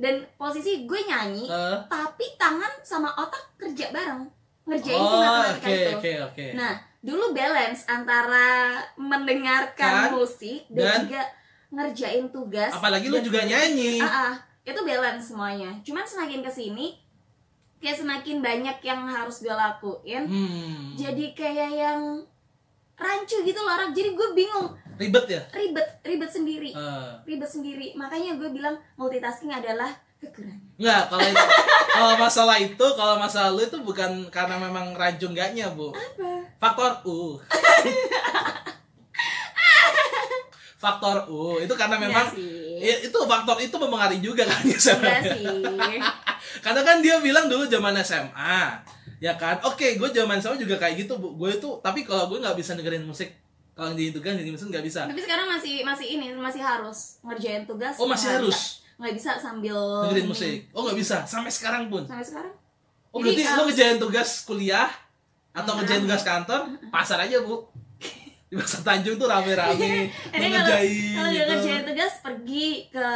dan 0.00 0.14
posisi 0.34 0.88
gue 0.88 1.00
nyanyi 1.06 1.46
Eh, 1.46 1.78
tapi 1.86 2.34
tangan 2.34 2.82
sama 2.82 3.14
otak 3.14 3.54
kerja 3.60 3.94
bareng 3.94 4.41
ngerjain 4.64 4.94
si 4.94 5.04
oh, 5.04 5.18
matematika 5.18 5.66
oke 5.66 5.74
itu 5.74 5.90
oke 5.92 6.12
oke. 6.24 6.46
nah 6.54 6.72
dulu 6.98 7.24
balance 7.32 7.82
antara 7.84 8.46
mendengarkan 8.94 9.92
Kan? 10.06 10.10
musik 10.14 10.62
dan, 10.68 10.86
Dan? 10.86 10.98
juga 11.04 11.22
ngerjain 11.68 12.26
tugas 12.28 12.70
Apalagi 12.70 13.08
lu 13.08 13.18
juga 13.18 13.42
nyanyi. 13.42 13.96
Ah, 13.98 14.06
ah, 14.28 14.32
itu 14.62 14.80
balance 14.80 15.28
semuanya 15.28 15.82
cuman 15.82 16.04
semakin 16.04 16.40
ke 16.40 16.50
sini 16.50 16.94
kayak 17.78 17.98
semakin 17.98 18.38
banyak 18.38 18.78
yang 18.80 19.02
harus 19.04 19.40
gue 19.40 19.50
lakuin 19.50 20.22
Hmm. 20.22 20.94
jadi 20.94 21.26
kayak 21.32 21.70
yang 21.72 22.00
rancu 22.94 23.42
gitu 23.42 23.58
loh 23.58 23.72
orang 23.72 23.90
jadi 23.90 24.14
gue 24.14 24.28
bingung 24.32 24.70
Ribet 24.94 25.26
ya? 25.26 25.42
ribet 25.50 25.88
ribet 26.04 26.30
sendiri 26.30 26.70
Eh, 26.70 27.10
ribet 27.26 27.48
sendiri 27.48 27.90
makanya 27.92 28.38
gue 28.38 28.46
bilang 28.48 28.78
multitasking 28.94 29.50
adalah 29.50 29.90
Enggak, 30.78 31.02
kalau 31.08 31.22
itu, 31.24 31.44
kalau 31.92 32.14
masalah 32.16 32.56
itu, 32.56 32.86
kalau 32.94 33.14
masalah 33.16 33.50
lu 33.50 33.60
itu 33.60 33.78
bukan 33.78 34.10
karena 34.28 34.56
memang 34.56 34.94
rancu 34.94 35.26
enggaknya, 35.26 35.70
Bu. 35.70 35.90
apa? 35.90 36.30
Faktor 36.58 37.02
U. 37.04 37.38
faktor 40.76 41.30
U 41.30 41.58
itu 41.58 41.70
karena 41.72 41.94
memang 41.96 42.26
Enggak 42.26 42.34
sih. 42.34 42.82
i- 42.82 43.00
itu 43.06 43.18
faktor 43.22 43.54
itu 43.56 43.70
mempengaruhi 43.72 44.18
juga 44.18 44.42
kan 44.42 44.62
ya 44.64 44.74
Enggak 44.74 45.20
sih. 45.30 45.46
Karena 46.58 46.80
kan 46.82 46.98
dia 46.98 47.22
bilang 47.22 47.46
dulu 47.46 47.66
zaman 47.66 47.94
SMA 48.02 48.82
ya 49.18 49.38
kan? 49.38 49.62
Oke 49.62 49.94
gue 49.94 50.08
zaman 50.10 50.38
SMA 50.38 50.58
juga 50.58 50.74
kayak 50.76 51.06
gitu 51.06 51.14
bu. 51.16 51.38
Gue 51.38 51.54
itu 51.54 51.78
tapi 51.78 52.02
kalau 52.02 52.26
gue 52.26 52.42
nggak 52.42 52.58
bisa 52.58 52.74
dengerin 52.74 53.06
musik 53.06 53.30
kalau 53.72 53.94
di 53.94 54.10
itu 54.10 54.18
kan 54.18 54.34
jadi 54.34 54.50
musik 54.50 54.66
nggak 54.68 54.82
bisa. 54.82 55.06
Tapi 55.06 55.22
sekarang 55.22 55.46
masih 55.48 55.86
masih 55.86 56.06
ini 56.12 56.34
masih 56.34 56.58
harus 56.58 57.22
ngerjain 57.22 57.62
tugas 57.62 57.94
oh 57.96 58.10
masih 58.10 58.28
harus? 58.32 58.50
bisa. 58.50 58.81
Nggak 59.02 59.14
bisa 59.18 59.34
sambil 59.36 59.76
dengerin 60.06 60.30
musik 60.30 60.56
oh 60.70 60.86
nggak 60.86 60.98
bisa 60.98 61.26
sampai 61.26 61.50
sekarang 61.50 61.90
pun 61.90 62.06
sampai 62.06 62.22
sekarang 62.22 62.54
oh 63.10 63.18
Jadi, 63.18 63.26
berarti 63.34 63.42
um, 63.42 63.56
lo 63.58 63.62
ngejain 63.66 63.98
tugas 63.98 64.28
kuliah 64.46 64.88
atau 65.52 65.74
Rame. 65.74 65.78
ngejain 65.82 66.02
tugas 66.06 66.22
kantor 66.22 66.60
pasar 66.88 67.18
aja 67.20 67.42
bu 67.42 67.66
di 68.52 68.54
pasar 68.54 68.80
Tanjung 68.84 69.16
tuh 69.16 69.26
rame-rame 69.26 70.12
kalau 70.30 70.48
ngerjain 70.48 71.12
kalau 71.12 71.28
nggak 71.28 71.34
gitu. 71.34 71.50
ngerjain 71.50 71.84
tugas 71.88 72.12
pergi 72.22 72.68
ke 72.88 73.08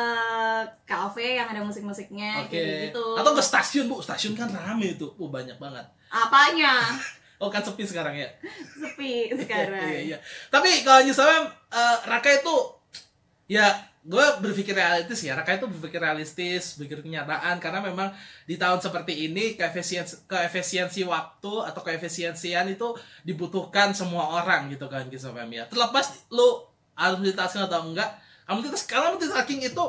kafe 0.83 1.37
yang 1.37 1.49
ada 1.49 1.61
musik-musiknya 1.61 2.49
Oke. 2.49 2.57
kayak 2.57 2.91
gitu 2.91 3.05
Atau 3.21 3.33
ke 3.37 3.43
stasiun, 3.45 3.85
Bu. 3.87 4.01
Stasiun 4.01 4.33
kan 4.33 4.49
rame 4.49 4.97
itu. 4.97 5.07
Oh, 5.17 5.29
banyak 5.29 5.57
banget. 5.61 5.85
apanya 6.09 6.81
Oh, 7.37 7.53
kan 7.53 7.61
sepi 7.61 7.85
sekarang 7.85 8.17
ya. 8.17 8.25
sepi 8.81 9.29
sekarang 9.37 9.93
iya, 9.93 10.17
iya. 10.17 10.19
Tapi 10.49 10.81
kalau 10.81 11.05
misalnya 11.05 11.53
eh, 11.69 11.97
Raka 12.09 12.33
itu 12.33 12.57
ya 13.45 13.69
gue 14.07 14.27
berpikir 14.39 14.71
realistis 14.79 15.27
ya. 15.27 15.35
Raka 15.35 15.59
itu 15.59 15.67
berpikir 15.67 15.99
realistis, 15.99 16.79
berpikir 16.79 17.03
kenyataan 17.03 17.59
karena 17.59 17.83
memang 17.83 18.15
di 18.47 18.55
tahun 18.55 18.79
seperti 18.79 19.27
ini 19.27 19.59
keefisiensi 19.59 20.31
keefisiensi 20.31 21.03
waktu 21.03 21.53
atau 21.67 21.81
keefisiensian 21.83 22.71
itu 22.71 22.95
dibutuhkan 23.27 23.91
semua 23.91 24.39
orang 24.39 24.71
gitu 24.71 24.87
kan 24.87 25.11
Fam, 25.11 25.51
ya. 25.51 25.67
Terlepas 25.67 26.31
lu 26.31 26.63
harus 26.95 27.19
multitasking 27.19 27.67
atau 27.67 27.83
enggak, 27.93 28.09
kamu 28.47 28.73
kalau 28.87 29.19
multitasking 29.19 29.61
itu 29.67 29.85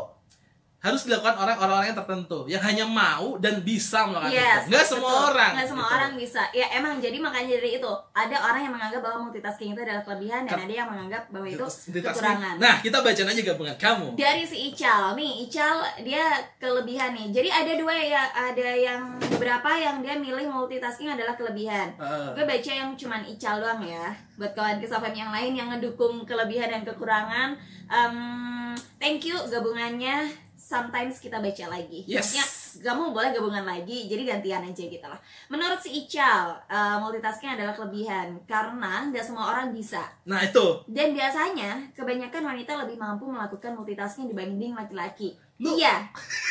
harus 0.78 1.10
dilakukan 1.10 1.34
orang 1.34 1.58
orang 1.58 1.90
yang 1.90 1.98
tertentu 1.98 2.46
yang 2.46 2.62
hanya 2.62 2.86
mau 2.86 3.42
dan 3.42 3.66
bisa 3.66 4.06
melakukan 4.06 4.30
Yes, 4.30 4.70
itu. 4.70 4.94
Semua 4.94 5.10
betul. 5.10 5.28
orang. 5.34 5.52
Nggak 5.58 5.68
semua 5.74 5.88
gitu. 5.90 5.96
orang 5.98 6.12
bisa. 6.14 6.42
Ya 6.54 6.66
emang 6.70 6.94
jadi 7.02 7.18
makanya 7.18 7.58
dari 7.58 7.82
itu 7.82 7.92
ada 8.14 8.36
orang 8.38 8.62
yang 8.62 8.74
menganggap 8.78 9.02
bahwa 9.02 9.18
multitasking 9.26 9.74
itu 9.74 9.82
adalah 9.82 10.06
kelebihan 10.06 10.46
dan 10.46 10.54
Ke- 10.54 10.66
ada 10.70 10.74
yang 10.78 10.90
menganggap 10.94 11.24
bahwa 11.34 11.48
itu 11.50 11.66
kekurangan. 11.90 12.56
Nah, 12.62 12.76
kita 12.86 12.98
bacain 13.02 13.26
aja 13.26 13.42
gabungan 13.42 13.78
kamu. 13.82 14.08
Dari 14.14 14.44
si 14.46 14.58
Ical, 14.70 15.18
nih 15.18 15.32
Ical 15.50 15.76
dia 16.06 16.26
kelebihan 16.62 17.10
nih. 17.18 17.28
Jadi 17.34 17.50
ada 17.50 17.72
dua 17.74 17.96
ya, 17.98 18.22
ada 18.32 18.70
yang 18.70 19.02
beberapa 19.34 19.70
yang 19.74 20.06
dia 20.06 20.14
milih 20.14 20.46
multitasking 20.46 21.10
adalah 21.10 21.34
kelebihan. 21.34 21.90
Heeh. 21.98 22.38
Gue 22.38 22.46
baca 22.46 22.72
yang 22.72 22.94
cuman 22.94 23.26
Ical 23.26 23.58
doang 23.58 23.82
ya. 23.82 24.14
Buat 24.38 24.54
kawan 24.54 24.78
kesafam 24.78 25.10
yang 25.12 25.34
lain 25.34 25.58
yang 25.58 25.74
ngedukung 25.74 26.22
kelebihan 26.22 26.70
dan 26.70 26.86
kekurangan, 26.86 27.58
um, 27.90 28.78
thank 29.02 29.26
you 29.26 29.34
gabungannya. 29.50 30.46
Sometimes 30.68 31.24
kita 31.24 31.40
baca 31.40 31.66
lagi. 31.72 32.04
Yes. 32.04 32.36
Maksudnya 32.36 32.46
kamu 32.92 33.16
boleh 33.16 33.32
gabungan 33.32 33.64
lagi, 33.64 34.12
jadi 34.12 34.36
gantian 34.36 34.68
aja 34.68 34.84
gitu 34.84 35.08
lah. 35.08 35.16
Menurut 35.48 35.80
si 35.80 35.96
Ical, 36.04 36.60
uh, 36.68 37.00
multitasking 37.00 37.56
adalah 37.56 37.72
kelebihan 37.72 38.36
karena 38.44 39.08
nggak 39.08 39.24
semua 39.24 39.56
orang 39.56 39.72
bisa. 39.72 40.04
Nah, 40.28 40.44
itu. 40.44 40.84
Dan 40.92 41.16
biasanya 41.16 41.88
kebanyakan 41.96 42.52
wanita 42.52 42.84
lebih 42.84 43.00
mampu 43.00 43.32
melakukan 43.32 43.80
multitasking 43.80 44.28
dibanding 44.28 44.76
laki-laki. 44.76 45.40
Iya. 45.56 46.04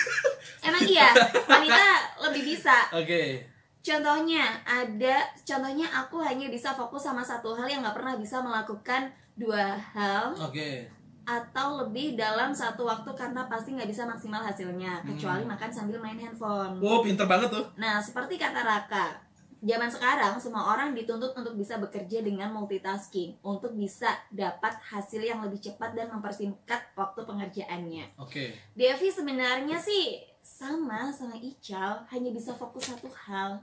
Emang 0.66 0.81
iya, 0.88 1.12
wanita 1.44 1.85
lebih 2.24 2.57
bisa. 2.57 2.88
Oke. 2.96 3.44
Contohnya 3.85 4.64
ada, 4.64 5.29
contohnya 5.44 5.92
aku 5.92 6.24
hanya 6.24 6.48
bisa 6.48 6.72
fokus 6.72 7.05
sama 7.05 7.20
satu 7.20 7.52
hal 7.52 7.68
yang 7.68 7.85
nggak 7.85 7.94
pernah 8.00 8.16
bisa 8.16 8.40
melakukan 8.40 9.12
dua 9.37 9.76
hal 9.92 10.33
Oke. 10.40 10.88
Atau 11.26 11.82
lebih 11.82 12.14
dalam 12.14 12.54
satu 12.54 12.86
waktu 12.86 13.10
karena 13.12 13.44
pasti 13.44 13.74
nggak 13.74 13.90
bisa 13.90 14.06
maksimal 14.06 14.40
hasilnya 14.40 15.02
Hmm. 15.02 15.06
kecuali 15.10 15.42
makan 15.42 15.70
sambil 15.70 15.98
main 15.98 16.14
handphone. 16.16 16.78
Wow, 16.78 17.02
pinter 17.02 17.26
banget 17.26 17.50
tuh. 17.50 17.66
Nah, 17.74 17.98
seperti 17.98 18.38
kata 18.38 18.62
Raka, 18.62 19.18
zaman 19.58 19.90
sekarang 19.90 20.38
semua 20.38 20.70
orang 20.70 20.94
dituntut 20.94 21.34
untuk 21.34 21.58
bisa 21.58 21.76
bekerja 21.76 22.22
dengan 22.22 22.54
multitasking 22.54 23.42
untuk 23.42 23.74
bisa 23.74 24.06
dapat 24.30 24.78
hasil 24.80 25.18
yang 25.18 25.42
lebih 25.42 25.58
cepat 25.58 25.92
dan 25.92 26.06
mempersingkat 26.08 26.94
waktu 26.94 27.20
pengerjaannya. 27.20 28.14
Oke. 28.16 28.54
Devi 28.72 29.10
sebenarnya 29.10 29.76
sih 29.76 30.22
sama 30.40 31.10
sama 31.10 31.34
Ical, 31.34 32.06
hanya 32.06 32.30
bisa 32.30 32.54
fokus 32.54 32.86
satu 32.86 33.10
hal. 33.26 33.58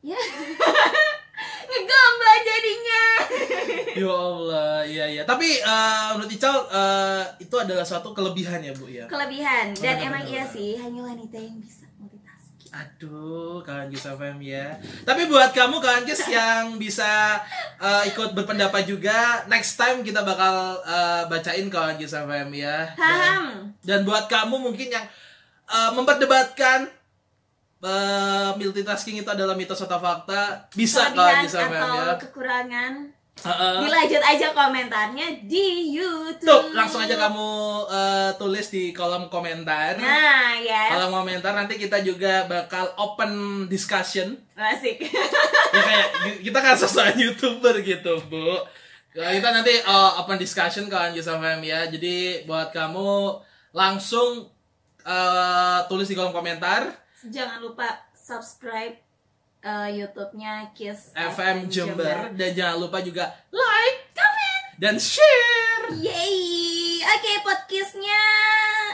Ya. 0.00 0.14
Ngegombal 1.70 2.36
jadinya. 2.42 3.04
Ya 3.90 4.10
Allah, 4.10 4.74
iya 4.82 5.04
iya. 5.08 5.22
Tapi 5.22 5.48
eh, 5.58 6.08
menurut 6.12 6.30
Ical 6.30 6.56
eh, 6.66 7.22
itu 7.38 7.54
adalah 7.54 7.82
suatu 7.82 8.10
kelebihan 8.10 8.58
ya, 8.58 8.72
Bu 8.72 8.86
ya. 8.86 9.06
Kelebihan 9.06 9.70
dan 9.72 9.96
Benar, 9.96 10.06
emang 10.06 10.22
benar, 10.24 10.32
iya 10.32 10.44
benar. 10.44 10.54
sih 10.54 10.70
hanya 10.74 11.00
wanita 11.04 11.36
yang 11.36 11.56
bisa 11.58 11.86
multitasking. 11.96 12.70
Aduh, 12.70 13.58
kawan 13.60 13.86
Gisa 13.88 14.14
FM 14.14 14.38
ya. 14.40 14.66
Tapi 15.02 15.26
buat 15.26 15.50
kamu 15.50 15.76
kawan 15.78 16.02
Gis 16.02 16.22
yang 16.26 16.74
bisa 16.76 17.38
eh, 17.76 18.02
ikut 18.10 18.30
berpendapat 18.32 18.82
juga, 18.84 19.42
next 19.46 19.74
time 19.74 20.02
kita 20.02 20.22
bakal 20.22 20.54
eh, 20.82 21.22
bacain 21.26 21.66
kawan 21.66 21.94
Gisa 21.94 22.24
FM 22.24 22.50
ya. 22.52 22.90
Dan, 22.96 23.42
dan 23.80 24.00
buat 24.02 24.26
kamu 24.26 24.54
mungkin 24.56 24.88
yang 24.88 25.06
eh, 25.66 25.90
memperdebatkan 25.94 26.86
eh, 27.84 28.50
multitasking 28.56 29.20
itu 29.24 29.30
adalah 29.30 29.56
mitos 29.56 29.80
atau 29.80 29.98
fakta, 30.00 30.68
bisa 30.72 31.10
Gisa 31.10 31.64
FM 31.64 31.70
atau 31.72 31.96
ya. 31.96 32.16
kekurangan? 32.20 32.94
Heeh. 33.40 33.76
Dilanjut 33.80 34.20
aja 34.20 34.46
komentarnya 34.52 35.48
di 35.48 35.96
YouTube. 35.96 36.44
Tuh, 36.44 36.76
langsung 36.76 37.00
aja 37.00 37.16
kamu 37.16 37.48
eh, 37.88 38.30
tulis 38.36 38.66
di 38.68 38.92
kolom 38.92 39.32
komentar. 39.32 39.96
Nah, 39.96 40.60
yes. 40.60 40.92
Kolom 40.92 41.24
komentar 41.24 41.56
nanti 41.56 41.80
kita 41.80 42.04
juga 42.04 42.44
bakal 42.44 42.92
open 43.00 43.64
discussion. 43.72 44.36
Asik. 44.52 45.00
ya 45.74 45.80
kayak 45.80 46.08
kita 46.44 46.58
kan 46.60 46.76
sesuai 46.76 47.16
youtuber 47.16 47.80
gitu 47.80 48.20
bu 48.28 48.60
Ya, 49.10 49.34
kita 49.34 49.50
nanti 49.50 49.74
uh, 49.82 50.22
open 50.22 50.38
discussion 50.38 50.86
kawan 50.86 51.10
Jus 51.10 51.26
FM 51.26 51.66
ya 51.66 51.90
jadi 51.90 52.46
buat 52.46 52.70
kamu 52.70 53.42
langsung 53.74 54.46
uh, 55.02 55.78
tulis 55.90 56.06
di 56.06 56.14
kolom 56.14 56.30
komentar 56.30 56.94
Jangan 57.22 57.60
lupa 57.60 57.84
subscribe 58.16 58.96
uh, 59.60 59.84
YouTube-nya 59.86 60.72
Kiss 60.72 61.12
FM 61.12 61.68
Jember 61.68 62.32
dan 62.32 62.50
jangan 62.50 62.80
lupa 62.80 63.04
juga 63.04 63.28
like 63.52 64.08
dan 64.80 64.96
share 64.96 65.92
Yeay. 65.92 66.96
Oke, 67.02 67.32
podcastnya 67.44 68.24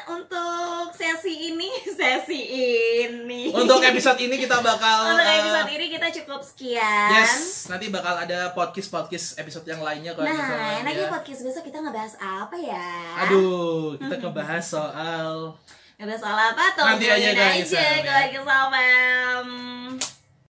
untuk 0.09 0.91
sesi 0.91 1.55
ini, 1.55 1.71
sesi 1.99 2.41
ini. 3.05 3.55
untuk 3.55 3.79
episode 3.79 4.19
ini 4.19 4.35
kita 4.35 4.59
bakal 4.59 5.15
Untuk 5.15 5.23
uh, 5.23 5.39
episode 5.39 5.71
ini 5.71 5.87
kita 5.87 6.09
cukup 6.11 6.43
sekian. 6.43 7.09
yes 7.13 7.71
nanti 7.71 7.87
bakal 7.87 8.19
ada 8.19 8.51
podcast 8.51 8.91
podcast 8.91 9.39
episode 9.39 9.63
yang 9.65 9.79
lainnya 9.79 10.11
FM, 10.11 10.27
Nah, 10.27 10.83
enaknya 10.83 11.07
ya. 11.07 11.13
podcast 11.13 11.47
besok 11.47 11.63
kita 11.63 11.79
ngebahas 11.79 12.19
apa 12.19 12.57
ya? 12.59 12.91
aduh 13.23 13.95
kita 13.95 14.15
ngebahas 14.19 14.65
soal 14.67 15.55
ada 15.97 16.13
salah 16.21 16.53
apa, 16.53 16.77
tuh? 16.77 16.85
Nanti 16.85 17.09
aja 17.09 17.33
guys. 17.33 17.73
Aja, 17.73 17.81
ya. 17.81 18.05
kalau 18.05 18.29
kesal, 18.29 18.65